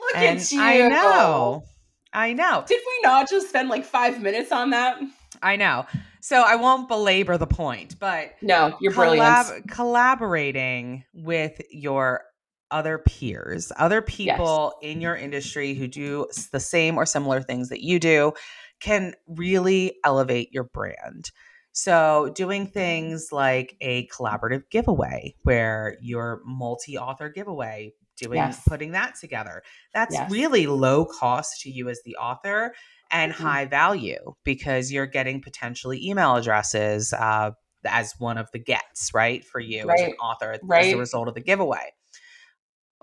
Look 0.00 0.16
and 0.16 0.38
at 0.38 0.52
you. 0.52 0.60
I 0.60 0.88
know. 0.88 1.64
I 2.12 2.32
know. 2.32 2.64
Did 2.66 2.80
we 2.86 3.00
not 3.02 3.28
just 3.28 3.48
spend 3.48 3.68
like 3.68 3.84
five 3.84 4.22
minutes 4.22 4.52
on 4.52 4.70
that? 4.70 5.00
I 5.42 5.56
know. 5.56 5.86
So, 6.20 6.42
I 6.42 6.54
won't 6.56 6.88
belabor 6.88 7.36
the 7.36 7.48
point, 7.48 7.96
but 7.98 8.30
No, 8.42 8.76
you're 8.80 8.92
brilliant. 8.92 9.24
collab- 9.24 9.68
collaborating 9.68 11.04
with 11.12 11.60
your 11.70 12.22
other 12.70 12.98
peers, 12.98 13.72
other 13.78 14.02
people 14.02 14.74
in 14.82 15.00
your 15.00 15.16
industry 15.16 15.74
who 15.74 15.86
do 15.88 16.26
the 16.52 16.60
same 16.60 16.96
or 16.96 17.06
similar 17.06 17.40
things 17.40 17.68
that 17.68 17.82
you 17.82 17.98
do 17.98 18.32
can 18.80 19.14
really 19.26 19.96
elevate 20.04 20.52
your 20.52 20.64
brand. 20.64 21.30
So, 21.72 22.32
doing 22.34 22.66
things 22.66 23.28
like 23.30 23.76
a 23.80 24.08
collaborative 24.08 24.68
giveaway 24.70 25.34
where 25.42 25.96
your 26.00 26.42
multi 26.44 26.98
author 26.98 27.28
giveaway, 27.28 27.92
doing 28.16 28.56
Yes. 28.56 28.64
putting 28.66 28.92
that 28.92 29.14
together. 29.20 29.62
That's 29.94 30.14
Yes. 30.14 30.28
really 30.28 30.66
low 30.66 31.04
cost 31.04 31.60
to 31.62 31.70
you 31.70 31.88
as 31.88 32.00
the 32.04 32.16
author 32.16 32.74
and 33.10 33.32
Mhm. 33.32 33.34
high 33.42 33.64
value 33.66 34.34
because 34.44 34.90
you're 34.92 35.06
getting 35.06 35.40
potentially 35.40 36.04
email 36.04 36.34
addresses 36.36 37.12
uh, 37.12 37.52
as 37.86 38.14
one 38.18 38.38
of 38.38 38.50
the 38.52 38.58
gets, 38.58 39.14
right? 39.14 39.44
For 39.44 39.60
you 39.60 39.90
as 39.90 40.02
an 40.02 40.10
Right. 40.10 40.16
author 40.20 40.58
as 40.74 40.92
a 40.92 40.96
result 40.96 41.28
of 41.28 41.34
the 41.34 41.40
giveaway. 41.40 41.92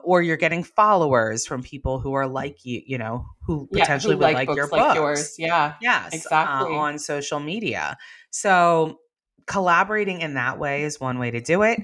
Or 0.05 0.21
you're 0.21 0.37
getting 0.37 0.63
followers 0.63 1.45
from 1.45 1.63
people 1.63 1.99
who 1.99 2.13
are 2.13 2.27
like 2.27 2.63
you, 2.63 2.81
you 2.85 2.97
know, 2.97 3.25
who 3.45 3.67
Yeah, 3.71 3.81
potentially 3.81 4.13
who 4.15 4.19
would 4.19 4.33
like, 4.33 4.49
your 4.55 4.67
like 4.67 4.81
books. 4.81 4.95
yours. 4.95 5.35
Yeah. 5.37 5.73
Yes, 5.81 6.13
Exactly. 6.13 6.73
uh, 6.73 6.77
on 6.79 6.99
social 6.99 7.39
media. 7.39 7.97
So 8.29 8.99
collaborating 9.47 10.21
in 10.21 10.35
that 10.35 10.59
way 10.59 10.83
is 10.83 10.99
one 10.99 11.19
way 11.19 11.31
to 11.31 11.41
do 11.41 11.63
it. 11.63 11.81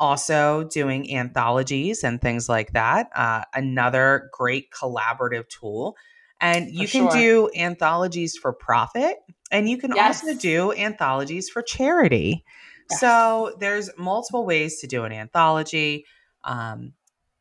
Also, 0.00 0.64
doing 0.72 1.14
anthologies 1.14 2.02
and 2.02 2.20
things 2.20 2.48
like 2.48 2.72
that, 2.72 3.08
uh, 3.14 3.44
another 3.54 4.28
great 4.32 4.66
collaborative 4.70 5.48
tool. 5.48 5.96
And 6.40 6.68
you 6.68 6.86
For 6.86 6.90
can 6.90 7.00
sure. 7.02 7.12
do 7.12 7.50
anthologies 7.56 8.36
for 8.36 8.52
profit, 8.52 9.16
and 9.52 9.68
you 9.68 9.78
can 9.78 9.92
also 9.92 10.34
do 10.34 10.72
anthologies 10.72 11.48
for 11.48 11.62
charity. 11.62 12.44
Yes. 12.90 13.00
So 13.00 13.56
there's 13.60 13.88
multiple 13.96 14.44
ways 14.44 14.80
to 14.80 14.86
do 14.88 15.04
an 15.04 15.12
anthology. 15.12 16.04
Um, 16.42 16.92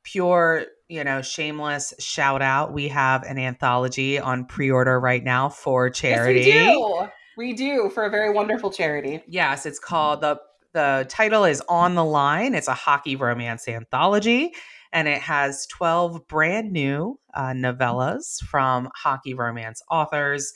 pure, 0.04 0.66
you 0.88 1.04
know, 1.04 1.22
shameless 1.22 1.94
shout 2.00 2.42
out. 2.42 2.74
We 2.74 2.90
have 2.90 3.24
an 3.24 3.38
anthology 3.38 4.20
on 4.20 4.46
pre-order 4.46 5.00
right 5.00 5.24
now 5.24 5.50
for 5.50 5.90
charity. 5.90 6.42
Yes, 6.42 6.76
we 6.76 6.92
do. 6.92 7.08
We 7.36 7.54
do 7.54 7.90
for 7.90 8.06
a 8.06 8.10
very 8.10 8.32
wonderful 8.32 8.70
charity. 8.70 9.24
Yes, 9.28 9.66
it's 9.66 9.80
called 9.80 10.22
the 10.22 10.40
the 10.74 11.06
title 11.10 11.46
is 11.46 11.62
On 11.70 11.96
the 11.96 12.06
Line. 12.06 12.56
It's 12.56 12.68
a 12.68 12.74
hockey 12.74 13.16
romance 13.16 13.68
anthology, 13.68 14.54
and 14.92 15.08
it 15.08 15.22
has 15.22 15.66
twelve 15.68 16.28
brand 16.28 16.72
new 16.72 17.20
uh, 17.34 17.54
novellas 17.54 18.44
from 18.44 18.90
hockey 18.96 19.34
romance 19.34 19.82
authors, 19.90 20.54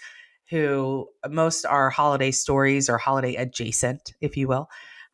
who 0.50 1.08
most 1.30 1.66
are 1.66 1.90
holiday 1.90 2.32
stories 2.32 2.90
or 2.90 2.98
holiday 2.98 3.36
adjacent, 3.36 4.14
if 4.22 4.38
you 4.38 4.48
will. 4.48 4.70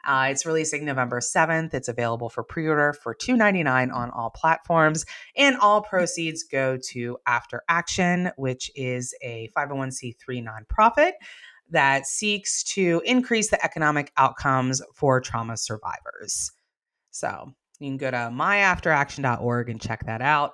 Uh, 0.06 0.28
it's 0.32 0.46
releasing 0.46 0.86
November 0.86 1.20
7th. 1.20 1.74
It's 1.74 1.88
available 1.88 2.30
for 2.30 2.44
pre 2.44 2.68
order 2.68 2.94
for 2.94 3.16
$2.99 3.16 3.94
on 3.94 4.12
all 4.12 4.30
platforms. 4.30 5.06
And 5.36 5.58
all 5.58 5.82
proceeds 5.82 6.44
go 6.44 6.78
to 6.92 7.18
After 7.26 7.64
Action, 7.70 8.32
which 8.36 8.72
is 8.76 9.16
a 9.22 9.50
501c3 9.56 10.46
nonprofit 10.46 11.14
that 11.70 12.06
seeks 12.06 12.64
to 12.64 13.02
increase 13.06 13.50
the 13.50 13.64
economic 13.64 14.12
outcomes 14.18 14.82
for 14.94 15.22
trauma 15.22 15.58
survivors. 15.58 16.52
So 17.12 17.54
you 17.80 17.90
can 17.90 17.98
go 17.98 18.12
to 18.12 18.18
myafteraction.org 18.18 19.70
and 19.70 19.82
check 19.82 20.06
that 20.06 20.22
out. 20.22 20.52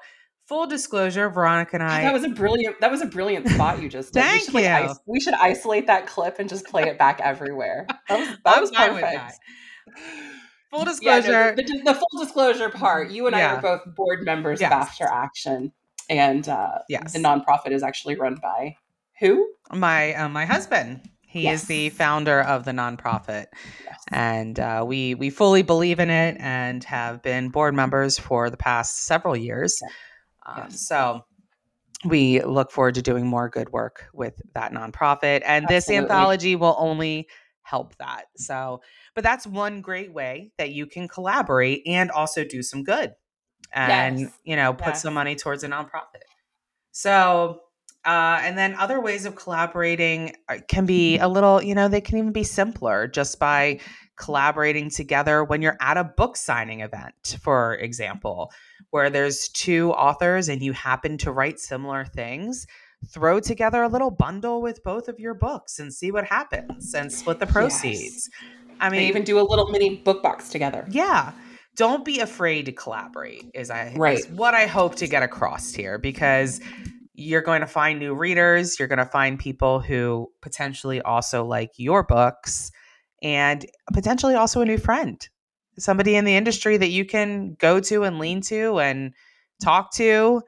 Full 0.49 0.65
disclosure, 0.65 1.29
Veronica 1.29 1.75
and 1.75 1.83
I. 1.83 2.01
that 2.01 2.11
was 2.11 2.23
a 2.23 2.29
brilliant. 2.29 2.79
That 2.81 2.89
was 2.89 3.01
a 3.01 3.05
brilliant 3.05 3.47
spot 3.47 3.81
you 3.81 3.87
just 3.87 4.13
did. 4.13 4.23
Thank 4.23 4.41
we 4.51 4.63
should, 4.63 4.71
like, 4.71 4.83
you. 4.85 4.89
is- 4.89 4.99
we 5.05 5.19
should 5.19 5.33
isolate 5.35 5.85
that 5.87 6.07
clip 6.07 6.39
and 6.39 6.49
just 6.49 6.65
play 6.65 6.83
it 6.83 6.97
back 6.97 7.21
everywhere. 7.21 7.85
That 8.09 8.19
was, 8.19 8.27
that 8.43 8.55
I'm 8.55 8.61
was 8.61 8.71
perfect. 8.71 9.39
Full 10.71 10.79
Yeah, 10.79 10.85
disclosure. 10.85 11.31
no, 11.31 11.55
the, 11.55 11.63
the, 11.63 11.81
the 11.85 11.93
full 11.93 12.19
disclosure 12.23 12.69
part. 12.69 13.11
You 13.11 13.27
and 13.27 13.35
I 13.35 13.39
Yeah. 13.39 13.55
are 13.57 13.61
both 13.61 13.95
board 13.95 14.23
members 14.23 14.59
Yes. 14.61 14.71
of 14.71 14.79
After 14.79 15.03
Action, 15.05 15.71
and 16.09 16.49
uh, 16.49 16.79
Yes. 16.89 17.13
the 17.13 17.19
nonprofit 17.19 17.71
is 17.71 17.83
actually 17.83 18.15
run 18.15 18.35
by 18.41 18.75
who? 19.19 19.47
my 19.71 20.13
uh, 20.15 20.29
my 20.29 20.45
husband. 20.45 21.01
He 21.21 21.47
is 21.47 21.65
the 21.65 21.89
founder 21.91 22.41
of 22.41 22.65
the 22.65 22.71
nonprofit, 22.71 23.45
Yes. 23.85 24.03
and 24.11 24.59
uh, 24.59 24.83
we 24.87 25.13
we 25.13 25.29
fully 25.29 25.61
believe 25.61 25.99
in 25.99 26.09
it 26.09 26.37
and 26.39 26.83
have 26.85 27.21
been 27.21 27.49
board 27.49 27.75
members 27.75 28.17
for 28.17 28.49
the 28.49 28.57
past 28.57 29.03
several 29.05 29.37
years. 29.37 29.79
Um, 30.45 30.55
Yes. 30.69 30.81
So 30.87 31.25
we 32.05 32.41
look 32.43 32.71
forward 32.71 32.95
to 32.95 33.01
doing 33.01 33.27
more 33.27 33.49
good 33.49 33.69
work 33.71 34.07
with 34.13 34.41
that 34.53 34.71
nonprofit, 34.71 35.41
and 35.45 35.67
this 35.67 35.89
anthology 35.89 36.55
will 36.55 36.75
only 36.79 37.27
help 37.63 37.95
that. 37.97 38.25
So, 38.37 38.81
but 39.15 39.23
that's 39.23 39.45
one 39.45 39.81
great 39.81 40.13
way 40.13 40.51
that 40.57 40.71
you 40.71 40.87
can 40.87 41.07
collaborate 41.07 41.83
and 41.85 42.09
also 42.09 42.43
do 42.45 42.63
some 42.63 42.83
good, 42.83 43.13
and 43.73 44.19
Yes. 44.19 44.31
you 44.43 44.55
know 44.55 44.73
put 44.73 44.87
Yes. 44.93 45.01
some 45.01 45.13
money 45.13 45.35
towards 45.35 45.63
a 45.63 45.67
nonprofit. 45.67 46.23
So 46.91 47.61
Uh, 48.09 48.39
and 48.41 48.57
then 48.57 48.73
other 48.79 48.99
ways 48.99 49.27
of 49.27 49.35
collaborating 49.35 50.35
uh, 50.47 50.57
can 50.67 50.87
be 50.87 51.19
a 51.19 51.27
little, 51.27 51.61
you 51.61 51.75
know, 51.75 51.87
they 51.87 52.01
can 52.01 52.17
even 52.17 52.31
be 52.31 52.43
simpler 52.43 53.07
just 53.07 53.37
by 53.37 53.79
collaborating 54.17 54.89
together 54.89 55.43
when 55.43 55.61
you're 55.61 55.77
at 55.79 55.95
a 55.95 56.03
book 56.03 56.35
signing 56.35 56.79
event, 56.79 57.37
for 57.39 57.75
example, 57.75 58.51
where 58.89 59.11
there's 59.11 59.47
two 59.49 59.91
authors 59.91 60.49
and 60.49 60.63
you 60.63 60.73
happen 60.73 61.19
to 61.19 61.31
write 61.31 61.59
similar 61.59 62.03
things. 62.03 62.65
Throw 63.13 63.39
together 63.39 63.83
a 63.83 63.87
little 63.87 64.09
bundle 64.09 64.59
with 64.59 64.83
both 64.83 65.07
of 65.07 65.19
your 65.19 65.35
books 65.35 65.77
and 65.77 65.93
see 65.93 66.11
what 66.11 66.25
happens 66.25 66.95
and 66.95 67.11
split 67.13 67.37
the 67.39 67.45
proceeds. 67.45 68.27
Yes. 68.33 68.73
I 68.79 68.89
mean, 68.89 69.01
even 69.01 69.23
do 69.23 69.39
a 69.39 69.45
little 69.47 69.67
mini 69.69 69.97
book 69.97 70.23
box 70.23 70.49
together. 70.49 70.87
yeah. 70.89 71.31
Don't 71.75 72.03
be 72.03 72.19
afraid 72.19 72.65
to 72.65 72.71
collaborate 72.73 73.45
is 73.53 73.69
I 73.69 73.93
Right. 73.95 74.17
is 74.17 74.27
what 74.29 74.55
I 74.55 74.65
hope 74.65 74.95
to 74.95 75.07
get 75.07 75.21
across 75.23 75.71
here 75.71 75.97
because 75.97 76.59
you're 77.19 77.41
going 77.41 77.61
to 77.61 77.67
find 77.67 77.99
new 77.99 78.15
readers, 78.15 78.79
you're 78.79 78.87
going 78.87 78.99
to 78.99 79.05
find 79.05 79.37
people 79.37 79.79
who 79.79 80.31
potentially 80.41 81.01
also 81.01 81.43
like 81.45 81.71
your 81.77 82.03
books 82.03 82.71
and 83.21 83.65
potentially 83.93 84.35
also 84.35 84.61
a 84.61 84.65
new 84.65 84.77
friend. 84.77 85.27
Somebody 85.77 86.15
in 86.15 86.25
the 86.25 86.35
industry 86.35 86.77
that 86.77 86.89
you 86.89 87.05
can 87.05 87.55
go 87.59 87.79
to 87.81 88.03
and 88.03 88.19
lean 88.19 88.41
to 88.41 88.79
and 88.79 89.13
talk 89.61 89.93
to 89.93 90.41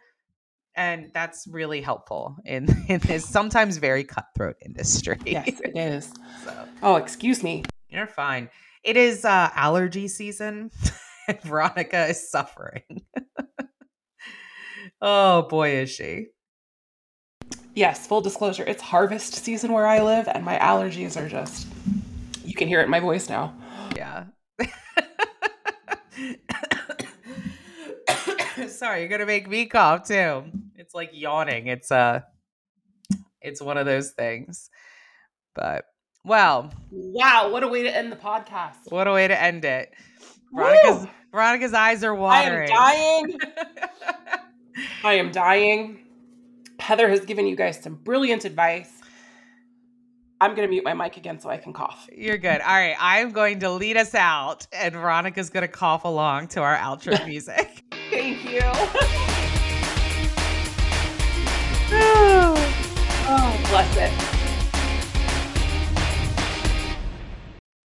and 0.75 1.11
that's 1.13 1.47
really 1.47 1.81
helpful 1.81 2.37
in 2.45 2.67
in 2.87 2.99
this 2.99 3.27
sometimes 3.27 3.77
very 3.77 4.03
cutthroat 4.03 4.55
industry. 4.65 5.17
Yes, 5.25 5.59
it 5.63 5.77
is. 5.77 6.11
so. 6.43 6.67
Oh, 6.81 6.95
excuse 6.95 7.43
me. 7.43 7.63
You're 7.89 8.07
fine. 8.07 8.49
It 8.83 8.97
is 8.97 9.25
uh, 9.25 9.49
allergy 9.53 10.07
season, 10.07 10.71
Veronica 11.43 12.07
is 12.07 12.31
suffering. 12.31 13.03
oh 15.01 15.43
boy, 15.43 15.75
is 15.75 15.91
she! 15.91 16.27
Yes, 17.73 18.05
full 18.05 18.21
disclosure, 18.21 18.63
it's 18.65 18.81
harvest 18.81 19.33
season 19.35 19.71
where 19.71 19.87
I 19.87 20.01
live, 20.01 20.27
and 20.27 20.43
my 20.43 20.57
allergies 20.57 21.15
are 21.15 21.29
just. 21.29 21.67
You 22.43 22.53
can 22.53 22.67
hear 22.67 22.81
it 22.81 22.85
in 22.85 22.89
my 22.89 22.99
voice 22.99 23.29
now. 23.29 23.55
Yeah. 23.95 24.25
Sorry, 28.67 28.99
you're 28.99 29.09
gonna 29.09 29.25
make 29.25 29.47
me 29.49 29.65
cough 29.67 30.07
too. 30.07 30.43
It's 30.75 30.93
like 30.93 31.11
yawning. 31.13 31.67
It's 31.67 31.91
uh 31.91 32.21
it's 33.41 33.61
one 33.61 33.77
of 33.77 33.85
those 33.85 34.11
things. 34.11 34.69
But 35.55 35.85
well, 36.25 36.71
Wow, 36.91 37.49
what 37.51 37.63
a 37.63 37.67
way 37.67 37.83
to 37.83 37.95
end 37.95 38.11
the 38.11 38.15
podcast. 38.17 38.89
what 38.89 39.07
a 39.07 39.11
way 39.13 39.27
to 39.27 39.41
end 39.41 39.65
it. 39.65 39.91
Veronica's 40.53 41.03
Woo! 41.05 41.09
Veronica's 41.31 41.73
eyes 41.73 42.03
are 42.03 42.13
wide. 42.13 42.47
I 42.71 42.93
am 42.93 43.31
dying. 43.31 43.37
I 45.03 45.13
am 45.13 45.31
dying. 45.31 45.99
Heather 46.81 47.07
has 47.09 47.21
given 47.21 47.45
you 47.45 47.55
guys 47.55 47.81
some 47.81 47.93
brilliant 47.93 48.43
advice. 48.43 48.91
I'm 50.41 50.55
going 50.55 50.67
to 50.67 50.71
mute 50.71 50.83
my 50.83 50.95
mic 50.95 51.15
again 51.15 51.39
so 51.39 51.47
I 51.49 51.57
can 51.57 51.73
cough. 51.73 52.09
You're 52.11 52.39
good. 52.39 52.59
All 52.59 52.73
right. 52.73 52.95
I'm 52.99 53.31
going 53.31 53.59
to 53.59 53.69
lead 53.69 53.97
us 53.97 54.15
out, 54.15 54.65
and 54.73 54.95
Veronica's 54.95 55.51
going 55.51 55.61
to 55.61 55.67
cough 55.67 56.03
along 56.05 56.47
to 56.49 56.61
our 56.61 56.75
outro 56.75 57.23
music. 57.27 57.83
Thank 58.09 58.43
you. 58.49 58.61
oh, 63.23 63.65
bless 63.69 63.97
it. 63.97 64.30